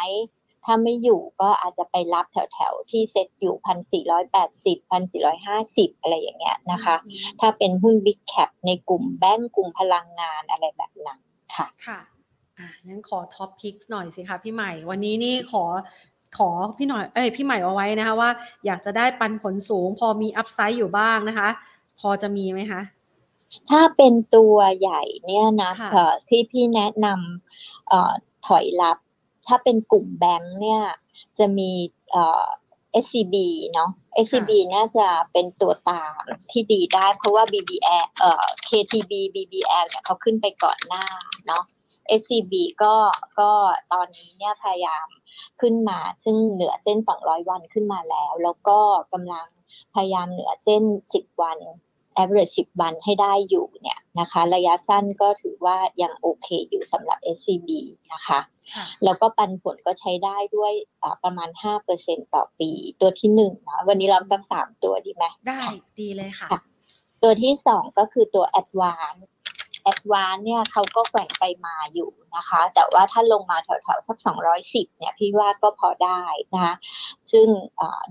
[0.65, 6.95] ถ้าไม่อยู่ก็อาจจะไปรับแถวๆที่เซ็ตอยู่พันสี่ร้อยแปดสิบพันสี่ร้อยห้าสิบอะไรอย่างเงี้ยนะคะ
[7.39, 11.19] ถ้าเป็นหุ้นบิ๊กแคปในกลุ่มแบงก์กลุ่มพลังงานอะไรแบบนั้น
[11.55, 11.99] ค่ะค่ะ
[12.59, 15.63] อ่างั้นขอท็อปพิกหน่อยสิคะพี่ใหม่ วันนี้นี่ขอ
[16.37, 18.29] ขอพี่หน่อยเอ้ยพี่ใหม่เอาไว้นะคะว่า
[18.65, 21.49] อยากจะได้ปันผลสูง พอมีอัพไซด์อยู่บ้างนะคะ
[21.99, 22.81] พอจะมีไหมคะ
[23.69, 25.73] ถ้าเป็นตัวใหญ่เนี่ยนะ
[26.29, 28.97] ที่พี่แนะนำถอยรับ
[29.47, 30.81] ถ้าเป็นกลุ่มแบงค์เนี่ย
[31.37, 31.71] จะมี
[33.03, 33.35] SCB
[33.73, 33.89] เนาะ
[34.25, 41.05] SCB น่าจะเป็นตัวตามที่ดีได้ เพราะว่า BBL เอ่อ KTB BBL เนี่ยเขาขึ้นไปก่อนหน้า
[41.47, 41.63] เนาะ
[42.19, 42.95] SCB ก็
[43.39, 43.51] ก็
[43.93, 45.07] ตอนนี้เนี่ยพยายาม
[45.61, 48.79] ขึ้นมา ซึ่งเหนือเส้น 200 วันขึ้นมาแล้ว แล้วก็
[49.13, 49.47] กำลัง
[49.95, 51.59] พยายามเหนือเส้น 10 วัน
[52.21, 57.69] average 10 วันให้ได้อยู่เนี่ยนะคะ ระยะสั้นก็ถือว่ายังโอเคอยู่สำหรับ SCB
[58.13, 58.39] นะคะ
[59.03, 60.73] แล้วก็ปันผลก็ใช้ได้ด้วย
[61.23, 61.49] ประมาณ
[61.91, 62.71] 5%ต่อปี
[63.01, 65.61] ตัวที่หนึ่งนะวันนี้เราสักสามตัวดีไหมได้
[65.99, 66.49] ดีเลยค่ะ
[67.23, 69.21] ตัวที่สองก็คือตัว Advance
[69.81, 74.17] แอดวานเนี่ยเขาก็แกว่งไปมาอยู่นะคะ แต่ว่าถ้าลงมาแถวๆสัก
[74.57, 76.21] 210 เนี่ยพี่ว่าก็พอได้
[76.53, 76.75] นะคะ
[77.31, 77.47] ซึ่ง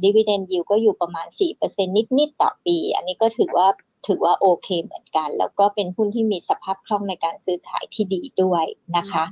[0.02, 1.26] ดีเวเดนยิวก็อยู่ประมาณ
[1.58, 1.86] 4%
[2.18, 3.68] นิด ๆ ต่อปี อันนี้ก็ถือว่า
[4.08, 8.64] ถือว่าโอเคเหมือนกัน แล้วก็เป็นหุ้นที่มีสภาพคล่องในการซื้อขายที่ดีด้วย
[8.96, 9.24] นะคะ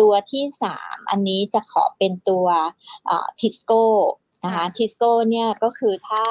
[0.00, 2.46] ตัวที่สามอันนี้จะขอเป็นตัว
[3.40, 3.82] ทิสโก้
[4.44, 6.24] นะคะทิสโก้เนี่ยก็คือถ้า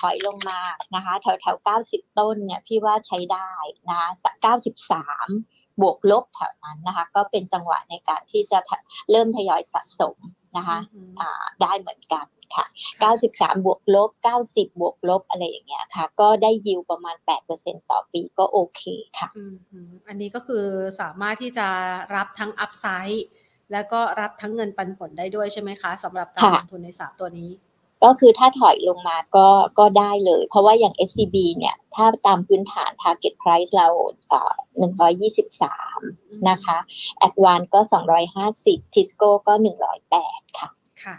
[0.00, 0.60] ถอยลงมา
[0.94, 3.50] นะคะแถวแถวเก้าสิบต้นเนี่ยพี่ว่าใช้ได้
[3.90, 4.00] นะ
[4.42, 5.28] เก้าสิบสาม
[5.82, 8.58] บวกลบแถวนั้นนะคะก็เป็นจังหวะในการที่จะ
[9.10, 10.16] เริ่มทยอยสะสม
[10.56, 10.78] นะคะ
[11.62, 12.66] ได้เหมือนกันค่ะ
[13.14, 14.10] 93 บวกลบ
[14.44, 17.16] 90 บวกลบอะไรอย่างเงี้ยค่ะ ก็ได้ยิวประมาณ
[17.52, 18.82] 8%ต่อปีก็โอเค
[19.18, 19.28] ค่ะ
[20.08, 20.64] อันนี้ก็คือ
[21.00, 21.68] สามารถที่จะ
[22.14, 23.26] รับทั้งอัพไซด์
[23.72, 27.50] แล้วก็รับทั้งเงินปันผลได้ด้วยใช่ไหมคะสำหรับการลงทุนในสามตัวนี้
[28.04, 33.88] ก็คือถ้าถอยลงมาก็ก็ได้เลย เพราะว่าอย่าง SCB เนี่ย ถ้าตามพื้นฐาน target price เรา
[34.78, 36.00] หนึ่งร้อยยี่สิบสาม
[36.50, 36.78] นะคะ
[37.26, 40.68] a d v a n ก็สองร้อยห้าสิบ Tisco ก็หนึ่งร้อยแปดค่ะ
[41.02, 41.16] ค่ะ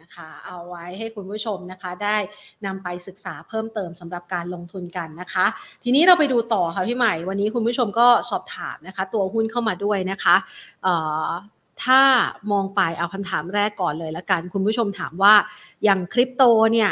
[0.00, 2.16] นะคะเอาไว้ให้คุณผู้ชมนะคะ ได้
[2.66, 5.46] นำไปศึกษาเพิ่มเติมสำหรับการลงทุนกันนะคะ
[5.82, 10.36] ทีนี้เราไปดูต่อค่ะพี่ใหม่ วันนี้คุณผู้ชมก็สอบถามนะคะ ตัวหุ้นเข้ามาด้วยนะคะ
[11.82, 12.00] ถ้า
[12.52, 15.34] มองไปเอาคำถามแรกก่อนเลยละกัน คุณผู้ชมถามว่า
[15.84, 16.90] อย่างคริปโตเนี่ย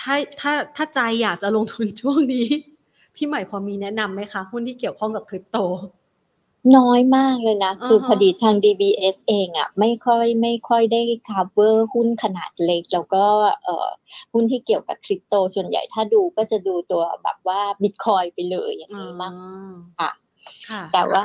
[0.00, 2.48] ถ้าถ้าถ้าใจอยากจะลงทุนช่วงนี้
[3.14, 5.56] พี่ใหม่พอมีแนะนำไหมคะ หุ้นที่เกี่ยวข้องกับคริปโต
[6.76, 13.24] น้อยมากเลยนะ คือพอดีทาง DBS เองอะ่ะ ไม่ค่อยไม่ค่อยได้ cover หุ้นขนาดเล็ก แล้วก็
[13.64, 13.88] เอ่อ
[14.32, 19.34] หุ้นที่เกี่ยวกับคริปโต ส่วนใหญ่ถ้าดูก็จะดูตัวแบบว่าบิตคอยน์ไปเลยอย่างนี้มาก
[20.00, 21.22] ค่ะแต่ว่า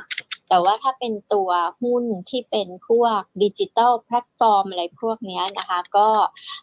[0.50, 1.50] แต่ว่าถ้าเป็นตัว
[1.82, 6.08] หุ้นที่เป็นพวก digital platform อะไรพวกนี้นะคะ ก็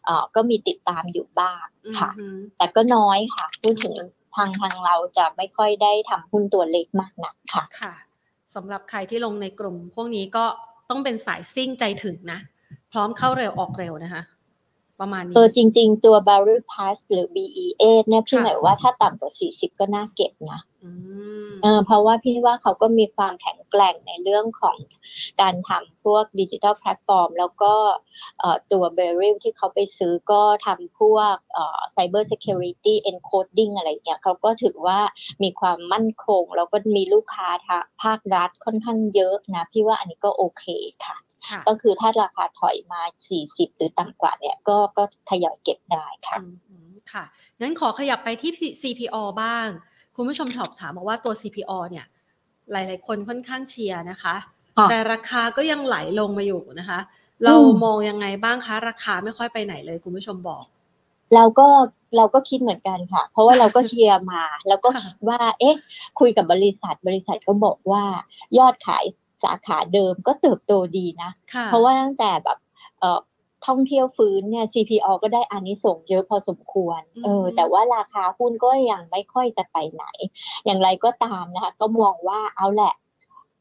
[0.05, 1.65] เอ่อก็มีติดตามอยู่บ้าง
[1.99, 2.11] ค่ะ
[2.59, 3.95] แต่ก็น้อยค่ะ พูดถึง
[4.37, 7.95] ทางทางเราจะไม่ค่อยได้ทำหุ้นตัวเล็กมากนักค่ะค่ะ
[8.55, 10.45] สำหรับใครที่ลงในกลุ่ม พวกนี้ก็
[10.91, 12.41] ต้องเป็นสายซิ่งใจถึงนะ
[12.93, 14.23] พร้อมเข้าเร็วออกเร็วนะคะ
[15.03, 20.61] ประมาณนี้เออจริง ๆ ตัว barrel pass หรือ BEA เนี่ยพี่หมายว่าถ้าต่ำกว่า 40 ก็น่าเก็บนะ
[21.63, 24.77] เออเพราะว่าพี่ว่าเขาก็มีความแข็งแกร่งในเรื่องของ
[25.41, 27.75] การทำพวกดิจิทัลแพลตฟอร์ม แล้วก็
[28.73, 31.35] ตัวเบร r ลที่เขาไปซื้อก็ทำพวก
[31.93, 34.99] ไซเบอร์เซ c u r i t y encoding อะไรเงี้ยเขาก็ถือว่า
[35.43, 37.49] มีความมั่นคง แล้วก็มีลูกค้า
[38.03, 40.65] ภาครัฐค่อนข้างเยอะนะ พี่ว่าอันนี้ก็โอเค
[41.07, 41.17] ค่ะ
[41.69, 43.01] ก็คือถ้าราคาถอยมา
[43.41, 46.39] 40 หรือต่ำกว่าเนี่ยก็ก็ทยอยเก็บได้ค่ะ
[47.13, 47.25] ค่ะ
[47.61, 48.51] งั้นขอขยับไปที่
[48.83, 49.67] CPO บ้าง
[50.17, 52.07] คุณผู้ชมถอบถามมาว่าตัว CPO เนี่ย
[52.73, 54.37] หลาย ๆ คนค่อนข้างเชียร์นะคะ
[54.91, 56.99] แต่ราคาก็ยังไหลลงมาอยู่นะคะ
[57.45, 60.65] เรามองยังไงบ้างคะ ราคาไม่ค่อยไปไหนเลยคุณผู้ชมบอก
[61.35, 61.69] เราก็
[62.17, 65.77] เราก็คิดเหมือนกันค่ะ เพราะว่าเราก็เชียร์มา แล้วก็คิดว่า เอ๊ะ
[66.21, 68.05] คุยกับบริษัทบริษัทก็บอกว่า
[68.59, 69.05] ยอดขาย
[69.43, 71.31] สาขาเดิมก็เติบโตดีนะ
[71.67, 72.59] เพราะว่าตั้งแต่แบบ
[73.01, 80.05] เท่องเที่ยวฟื้นเนี่ย CPO ก็ได้อานิสงส์เยอะพอสมควร เออ แต่ว่าราคาหุ้นก็ยังไม่ค่อยจะไปไหน
[80.65, 82.95] อย่างไรก็ตามนะคะ ก็มองว่าเอาแหละ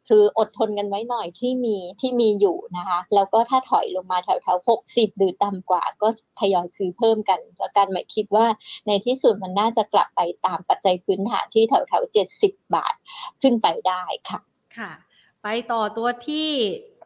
[0.08, 6.08] คืออดทนกันไว้หน่อยที่มีที่มีอยู่นะคะ แล้วก็ถ้าถอยลงมาแถวแถวหกสิบหรือต่ำกว่า ก็
[6.40, 8.46] ทยอยซื้อเพิ่มกัน แล้วกันหมายคิดว่า
[8.88, 12.96] ในที่สุดมันน่าจะกลับไปตามปัจจัยพื้นฐานที่แถวแถวเจ็ดสิบบาท
[13.42, 14.40] ขึ้นไปได้ค่ะ
[14.78, 14.92] ค่ะ
[15.44, 16.50] ไปต่อตัวที่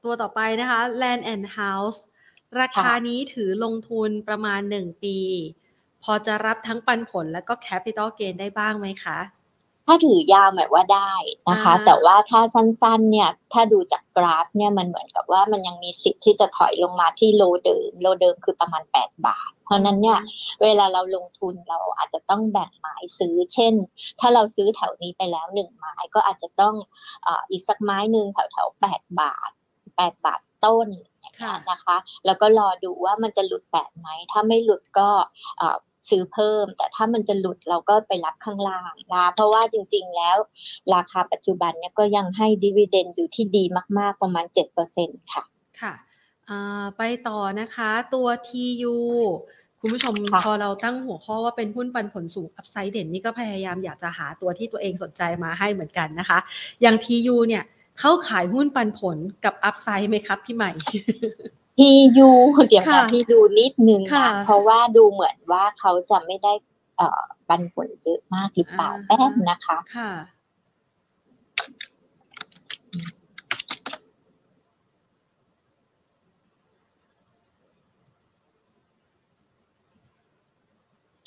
[0.03, 1.99] ตัวต่อไปนะคะ Land and House
[2.59, 5.17] ราคานี้ถือลงทุนประมาณ 1 ปี
[6.03, 9.19] พอจะรับทั้งปันผลแล้วก็แคปิตอลเกนได้บ้างไหมคะ
[9.85, 11.13] ถ้าถือยาวหมายว่าได้
[11.49, 20.19] นะคะ แต่ว่าถ้าสั้นๆเนี่ยถ้าดูจากกราฟเนี่ยมันเหมือนกับว่ามันยังมีสิทธิ์ที่จะถอยลงมาที่โลเดิม โลเดิมคือประมาณ 8 บาท เพราะนั้นเนี่ย
[20.63, 23.73] เวลาเราลงทุนเราอาจจะต้องแบ่งหมายซื้อ เช่น
[24.19, 26.75] ถ้าเราซื้อแถวนี้ไปแล้วหนึ่งไม้ก็อาจจะต้อง
[27.27, 29.49] ออีกสักไม้หนึ่งแถวแถวแปดบาท
[29.97, 30.87] แปดบาทต้น
[31.25, 35.09] นะคะ แล้วก็รอดูว่ามันจะหลุดแปดไหม ถ้าไม่หลุดก็
[36.09, 40.37] ซื้อเพิ่ม แต่ถ้ามันจะหลุดเราก็ไปรับข้างล่างนะเพราะว่าจริงๆแล้ว
[40.93, 43.63] ราคาปัจจุบันเนี่ยก็ยังให้ดีเวเดนอยู่ที่ดี
[43.99, 44.45] มากๆประมาณ
[44.89, 45.43] 7%ค่ะ
[45.81, 45.93] ค่ะ
[46.97, 48.95] ไปต่อนะคะ ตัว TU
[49.81, 50.13] คุณผู้ชม
[50.45, 56.37] พอเราตั้งหัวข้อว่าเป็นหุ้นปันผลสูงอัพไซด์เด่นนี่ก็พยายามอยากจะหาตัวที่ตัวเองสนใจมาให้เหมือนกันนะคะ
[56.81, 57.63] อย่าง TU เนี่ย
[57.99, 60.71] เข้าขายหุ้นปันผลกับอัพไซด์ไหมครับพี่ใหม่
[61.77, 62.29] พี่ยู
[62.69, 66.53] เดี๋ยวนะพี่ดูนิดนึงนะเพราะว่าดูเหมือนว่าเขาจะไม่ได้
[67.47, 69.77] ปันผลเยอะมากหรือเปล่าแป๊บนะคะ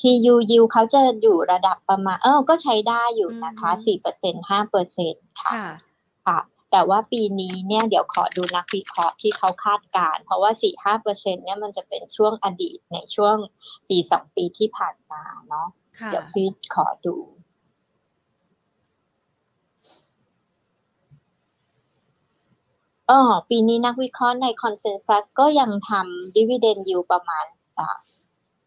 [0.00, 5.52] ค่ะทียูยูเขาจะอยู่ระดับประมาณ เออก็ใช้ได้อยู่นะคะสี่เปอร์เซ็นห้าเปอร์เซ็นค่ะ
[6.26, 6.38] ค่ะ
[6.70, 13.36] แต่ว่าปีนี้เนี่ยเดี๋ยวขอดูนักวิเคราะห์ที่เขาคาดการ เพราะว่าสี่ห้าเปอร์เซ็นเนี่ยมันจะเป็นช่วงอดีตในช่วง
[13.88, 15.66] ปีสองปีที่ผ่านมาเนาะ
[16.06, 17.16] เดี๋ยวพี่ขอดู
[23.10, 27.46] อ๋อปีนี้นักวิเคราะห์ในคอนเซนแซสก็ยังทำดิวิเดนยูประมาณ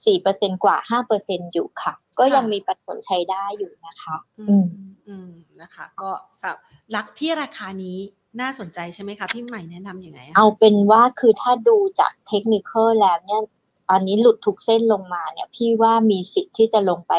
[0.05, 4.65] สี่เปอร์เซ็นกว่าห้าเปอร์เซ็นอยู่ค่ะ ก็ยังมีปันผลใช้ได้อยู่นะคะ อืม
[5.07, 6.09] อืมนะคะ ก็
[6.41, 6.55] สับ
[6.95, 7.97] ลักที่ราคานี้
[8.41, 13.41] น่าสนใจใช่ไหมคะ พี่ใหม่แนะนํำยังไง เอาเป็นว่าคือถ้าดูจากเทคนิคแล้วเนี่ย
[13.91, 17.13] อันนี้หลุดทุกเส้นลงมาเนี่ย พี่ว่ามีสิทธิ์ที่จะลงไป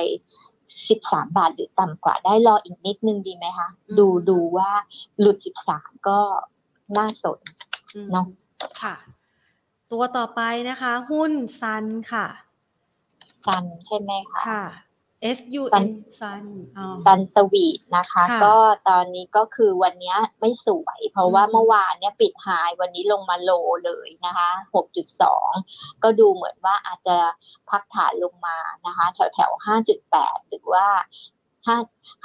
[0.88, 3.68] สิบสามบาทหรือต่ำกว่าได้รออีกนิดนึงดีไหมคะ
[3.98, 4.70] ดูดูว่า
[5.20, 6.18] หลุดสิบสามก็
[6.96, 7.40] น่าสน
[8.12, 8.26] เนาะ
[8.82, 8.94] ค่ะ
[9.92, 10.40] ตัวต่อไป
[10.70, 12.26] นะคะ หุ้น SUN ค่ะ
[13.46, 14.64] SUN ใช่ไหมคะค่ะ
[15.38, 15.88] S U N
[16.20, 16.44] ซัน
[17.06, 18.54] ซันสวีทนะคะ ก็
[18.88, 23.50] ตอนนี้ก็คือวันนี้ไม่สวย เพราะว่าเมื่อวานเนี้ยปิด high วันนี้ลงมา low
[23.84, 24.50] เลยนะคะ
[25.26, 27.18] 6.2ก็ดูเหมือนว่าอาจจะ
[27.70, 29.52] พักฐานลงมานะคะ แถวแถว
[30.00, 30.86] 5.8หรือว่า
[31.66, 31.76] 5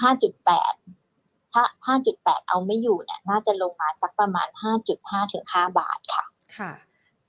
[0.04, 1.64] 5.8ถ้า
[2.08, 4.48] 5.8เอาไม่อยู่เนี่ยน่าจะลงมาสักประมาณ
[4.92, 6.26] 5.5ถึง5บาทค่ะ
[6.58, 6.72] ค่ะ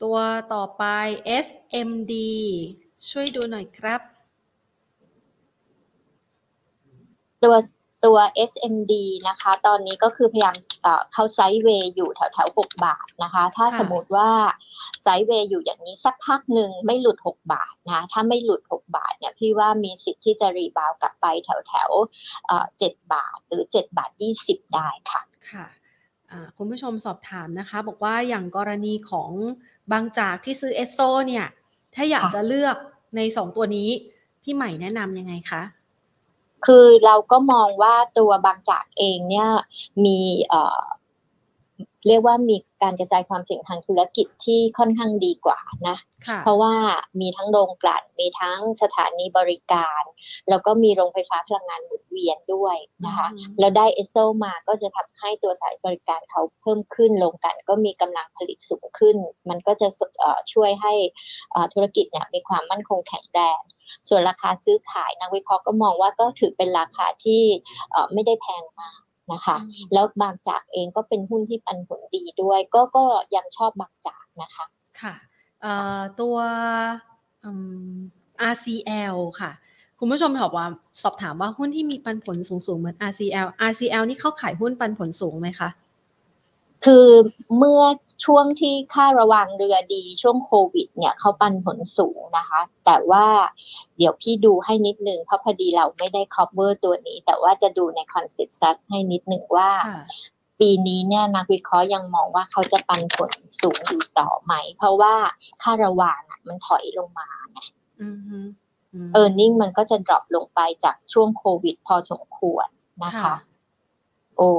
[0.03, 0.19] ตัว
[0.55, 0.85] ต่อไป
[1.45, 2.15] SMD
[3.11, 4.01] ช่วยดูหน่อยครับ
[7.43, 7.55] ตัว
[8.05, 8.19] ตัว
[8.51, 8.95] SMD
[9.29, 10.57] นะคะ ตอนนี้ก็คือพยายาม
[11.13, 14.31] เข้าไซด์เวย์อยู่แถวแถว6บาทนะคะ ถ้าสมมติว่า
[15.03, 21.91] ไซด์เวย์อยู่อย่างนี้สักพักหนึ่งไม่หลุด 6 บาทนะถ้าไม่หลุด 6 บาทเนี่ยพี่ว่ามีสิทธิ์ที่จะรีบาวกลับไปแถวแถว
[22.79, 24.11] เจ็ดบาทหรือ 7 บาท
[24.45, 25.67] 20 ได้ค่ะค่ะ
[26.57, 29.31] คุณผู้ชมสอบถามนะคะ บอกว่าอย่างกรณีของ
[29.93, 31.47] บางจากที่ซื้อเอสโซเนี่ย
[31.95, 32.77] ถ้าอยากจะเลือก
[33.17, 33.89] ในสองตัวนี้
[34.43, 35.63] พี่ใหม่แนะนำยังไงคะ
[36.67, 39.49] คือเราก็มองว่าตัวบางจากเองเนี่ย
[40.05, 40.83] มีเอ่อ
[42.07, 45.97] เรียกว่ามีการกระจายความเสี่ยงทางธุรกิจที่ค่อนข้างดีกว่านะ
[46.45, 46.75] เพราะว่า
[47.21, 50.03] มีทั้งโรงกลั่นมีทั้งสถานีบริการ
[50.49, 59.17] แล้วก็มีโรงไฟฟ้าพลังงานหมุนเวียนด้วยนะคะแล้วได้เอสโซมาก็จะทำให้ตัวสายบริการเขาเพิ่มขึ้นโรงกลั่นก็มีกำลังผลิตสูงขึ้น
[59.49, 59.89] มันก็จะ
[60.53, 60.95] ช่วยให้
[61.75, 63.61] ธุรกิจเนี่ยมีความมั่นคงแข็งแรง
[64.09, 67.43] ส่วนราคาซื้อขายนักวิเคราะห์ก็มองว่าก็ถือเป็นราคาที่
[68.13, 69.01] ไม่ได้แพงมาก
[69.33, 69.57] นะคะ
[69.93, 73.05] แล้วบางจากเองก็เป็นหุ้นที่ปันผลดีด้วย ก็ก็
[73.37, 74.65] ยังชอบบางจากนะคะ
[75.01, 75.15] ค่ะ
[76.21, 76.37] ตัว
[78.53, 79.53] RCL ค่ะ
[79.99, 80.67] คุณผู้ชมถามว่า
[81.03, 85.69] สอบถามว่าหุ้นที่มีปันผลสูงๆ เหมือน RCL RCL นี่เข้าขายหุ้นปันผลสูงไหมคะ
[86.85, 87.07] คือ
[87.59, 87.83] เมื่อ
[88.25, 93.27] ช่วงที่ค่าระวังเรือดีช่วงโควิด เนี่ยเขาปันผลสูงนะคะ แต่ว่า
[93.97, 99.71] เดี๋ยวพี่ดูให้นิดนึงเพราะพอดีเราไม่ได้ cover ตัวนี้ แต่ว่าจะดูใน consensus ให้นิดนึงว่า
[100.61, 105.15] ปีนี้เนี่ยนักวิเคราะห์ยังมองว่าเขาจะปันผลสูงอยู่ต่อไหม เพราะว่า
[105.63, 107.59] ค่าระวางมันถอยลงมาไง
[109.13, 112.67] เออร์เน็งมันก็จะดรอปลงไปจากช่วงโควิด พอสมควร
[113.05, 113.35] นะคะ
[114.37, 114.51] โอ้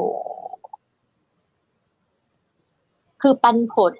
[3.21, 3.95] คือปันผล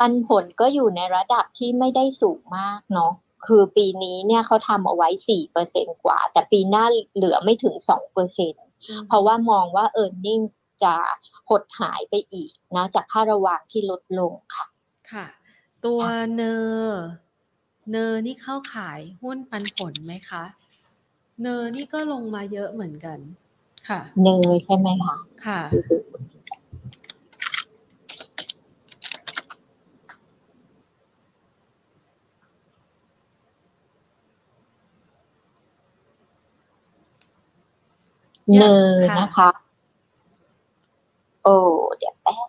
[0.00, 3.12] ปันผลก็อยู่ในระดับที่ไม่ได้สูงมากเนาะ
[3.46, 8.54] คือปีนี้เนี่ยเขาทำเอาไว้สี่เปอร์เซ็นกว่า แต่ปีหน้าเหลือไม่ถึงสองเปอร์เซ็น
[9.08, 10.50] เพราะว่ามองว่า e a r n i n g
[10.84, 10.96] จะ
[11.50, 14.66] หดหายไปอีกนะจากค่าระวางที่ลดลงค่ะ
[15.12, 15.26] ค่ะ
[15.84, 16.00] ตัว
[16.34, 16.90] เนอ
[17.90, 20.44] เนอนี่เข้าขายหุ้นปันผลไหมคะ
[21.40, 23.18] เนอนี่ก็ลงมาเยอะเหมือนกัน
[23.88, 25.16] ค่ะ เนอใช่ไหมคะ
[25.46, 25.60] ค่ะ
[38.52, 39.48] เนอนะคะ
[41.42, 41.56] โอ้
[41.96, 42.48] เดี๋ยวแป๊บ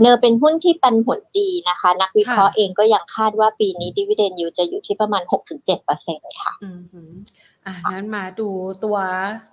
[0.00, 5.22] เนอเป็นหุ้นที่ปันผลดีนะคะ นักวิเคราะห์เองก็ยังคาดว่าปีนี้ดีเวเดนยูจะอยู่ที่ประมาณ
[5.80, 6.68] 6-7%ค่ะอื
[7.12, 7.14] ม
[7.66, 8.48] อ่านั้นมาดู
[8.84, 8.98] ตัว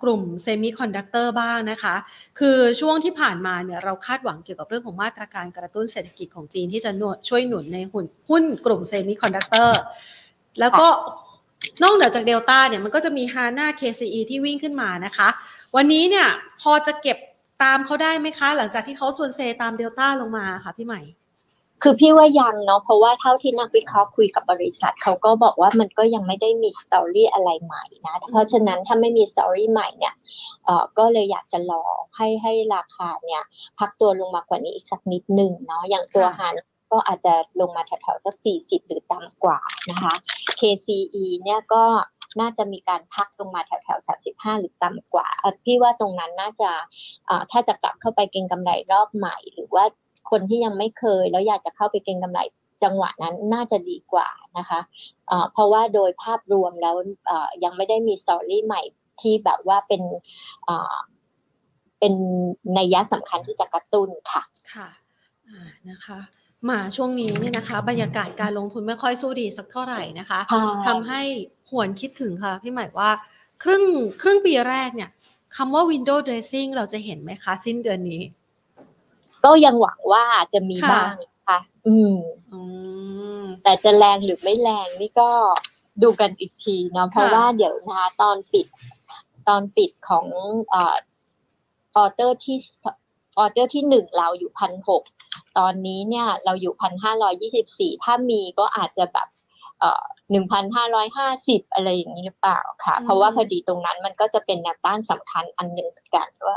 [0.02, 1.94] กลุ่ม semiconductor บ้างนะคะ
[2.38, 6.90] คือช่วงที่ผ่านมาเนี่ยเราคาดหวังเกี่ยวกับเรื่องของมาตรการกระตุ้นเศรษฐกิจของจีนที่จะ
[7.28, 9.80] ช่วยหนุนในหุ้นหุ้นกลุ่ม semiconductor
[10.60, 10.88] แล้วก็
[11.82, 15.28] นอกเหนือจากเดลต้าเนี่ยมันก็จะมีฮาน่า KCE ที่วิ่งขึ้นมานะคะ
[15.76, 16.26] วันนี้เนี่ย
[16.60, 17.18] พอจะเก็บ
[17.62, 21.02] ตามเขาได้ไหมคะ หลังจากที่เขาส่วนเซตามเดลต้าลงมาค่ะพี่ใหม่
[21.82, 30.14] คือพี่ว่ายังเนาะเพราะว่าเท่าที่นักวิเคราะห์คุยกับบริษัทเขาก็บอกว่ามันก็ยังไม่ได้มีสตอรี่อะไรใหม่นะเพราะฉะนั้นถ้าไม่มีสตอรี่ใหม่เนี่ย
[30.64, 31.84] เอ่อก็เลยอยากจะรอ
[32.16, 33.42] ให้ให้ราคาเนี่ย
[33.78, 36.54] พักตัวลงมากว่านี้อีกสักนิดหนึ่งเนาะอย่างตัวฮัน
[36.94, 40.14] ก็อาจจะลงมาแถวๆสัก 40 หรือต่ำกว่านะคะ
[40.60, 41.84] KCE เนี่ยก็
[42.40, 45.28] น่าจะมีการพักลงมาแถวๆ 35 หรือต่ำกว่า
[45.64, 46.70] พี่ว่าตรงนั้นน่าจะ
[47.50, 49.84] ถ้าจะกลับเข้าไปเก็งกำไรรอบใหม่ หรือว่า
[50.30, 52.40] คนที่ยังไม่เคย แล้วอยากจะเข้าไปเก็งกำไร
[52.84, 54.28] จังหวะนั้นน่าจะดีกว่า
[54.58, 54.80] นะคะ
[55.52, 56.96] เพราะว่าโดยภาพรวมแล้ว
[57.64, 58.82] ยังไม่ได้มีสตอรี่ใหม่
[59.20, 60.02] ที่แบบว่าเป็น
[61.98, 62.14] เป็น
[62.78, 64.88] นัยยะสำคัญที่จะกระตุ้นค่ะ ค่ะ
[65.90, 66.20] นะคะ
[66.70, 70.38] มาช่วงนี้เนี่ยนะคะ บรรยากาศการลงทุนไม่ค่อยสู้ดีสักเท่าไหร่นะคะ
[70.86, 71.20] ทำให้
[71.70, 73.10] หวนคิดถึงค่ะพี่หมายว่า
[73.62, 73.82] ครึ่ง
[74.22, 75.10] ครึ่งปีแรกเนี่ย
[75.56, 78.22] คำว่า window dressing เราจะเห็นไหมคะ สิ้นเดือนนี้
[79.44, 81.14] ก็ยังหวังว่าจะมีบ้าง
[81.48, 82.16] ค่ะ อืม
[83.62, 85.30] แต่จะแรงหรือไม่แรงนี่ก็
[86.02, 88.66] ดูกันอีกทีเนาะเพราะว่าเดี๋ยวนะตอนปิด
[89.48, 90.26] ตอนปิดของ
[90.74, 90.76] อ
[92.02, 92.56] อเตอร์ที่
[93.38, 95.02] ออเดอร์ที่หนึ่งเราอยู่พันหก
[95.58, 99.28] ตอนนี้เนี่ยเราอยู่พันห้าร้อยี่สิบสี่ถ้ามีก็อาจจะแบบ
[99.80, 106.56] เอ่อหนึ่งพันห้าร้อยห้าสิบอะไรอย่างนี้หรือเปล่าค่ะ เพราะว่าพอดีตรงนั้นมันก็จะเป็นแนวต้านสำคัญอันหนึ่งเหมือนกันว่า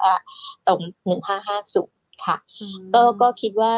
[0.67, 1.82] ตรงหนึ่งห้าห้าสุ
[2.25, 2.38] ค่ะ
[2.93, 3.71] ก็ก็คิดว่า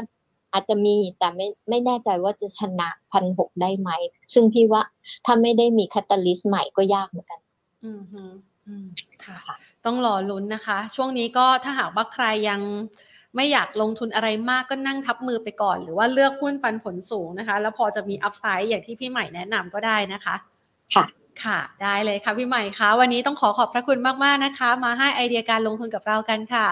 [0.54, 3.90] อาจจะมีแต่ไม่ไม่แน่ใจว่าจะชนะพันหกได้ไหม
[4.34, 4.82] ซึ่งพี่ว่า
[5.26, 7.40] ถ้าไม่ได้มีคาตาลิสต์ใหม่ก็ยากเหมือนกัน
[7.84, 7.92] อื
[8.84, 8.86] ม
[9.26, 9.38] ค่ะ
[9.86, 12.62] ต้องรอลุ้นนะคะ ช่วงนี้ก็ถ้าหากว่าใครยัง
[13.36, 20.36] ไม่อยากลงทุนอะไรมากก็นั่งทับมือไปก่อน หรือว่าเลือกหุ้นปันผลสูงนะคะ แล้วพอจะมีอัพไซด์อย่างที่พี่ใหม่แนะนำก็ได้นะคะ
[20.96, 21.06] ค่ะ
[21.44, 26.68] ค่ะ ได้เลยค่ะพี่ใหม่คะวันนี้ต้องขอขอบพระคุณมากๆนะคะ มาให้ไอเดียการลงทุนกับเรากันค่ะ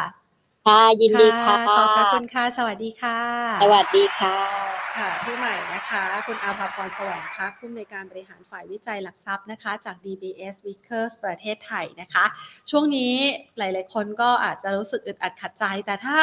[0.67, 3.19] ค่ะยินดีค่ะ ขอบพระคุณค่ะ สวัสดีค่ะ
[3.61, 12.25] สวัสดีค่ะ ค่ะพี่ใหม่นะคะ คุณอาภาพรสว่างพักผู้อำนวยการบริหารฝ่ายวิจัยหลักทรัพย์นะคะ จาก DBS Vickers ประเทศไทยนะคะ
[12.69, 13.13] ช่วงนี้
[13.57, 16.19] หลาย ๆ คนก็อาจจะรู้สึกอึดอัดขัดใจแต่ถ้า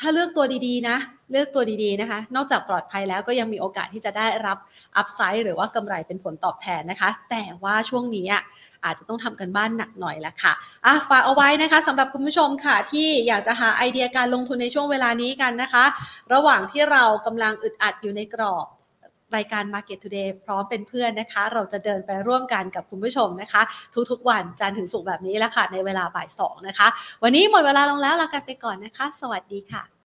[0.00, 0.96] ถ้าเลือกตัวดีๆนะ
[1.32, 4.58] เลือกตัวดีๆนะคะ นอกจากปลอดภัยแล้วก็ยังมีโอกาสที่จะได้รับ
[4.96, 8.26] อัพไซด์หรือว่ากำไรเป็นผลตอบแทนนะคะ แต่ว่าช่วงนี้
[8.84, 10.52] อาจจะต้องทำกันบ้านหนักหน่อยละค่ะ
[10.86, 15.84] อะฝากเอาไว้นะคะสำหรับคุณผู้ชมค่ะ ที่อยากจะหาไอเดียการลงทุนในช่วงเวลานี้กันนะคะ
[16.32, 18.66] ระหว่างที่เรากำลังอึดอัดอยู่ในกรอบ
[19.36, 23.62] รายการ Market Today พร้อมเป็นเพื่อนนะคะ เราจะเดินไปร่วมกันกับคุณผู้ชมนะคะ
[24.10, 26.88] ทุกๆวันจันทร์ถึงศุกร์แบบนี้แหละค่ะในเวลาบ่ายสองนะคะ
[27.22, 29.88] วันนี้หมดเวลาลงแล้วลากันไปก่อนนะคะ สวัสดีค่ะ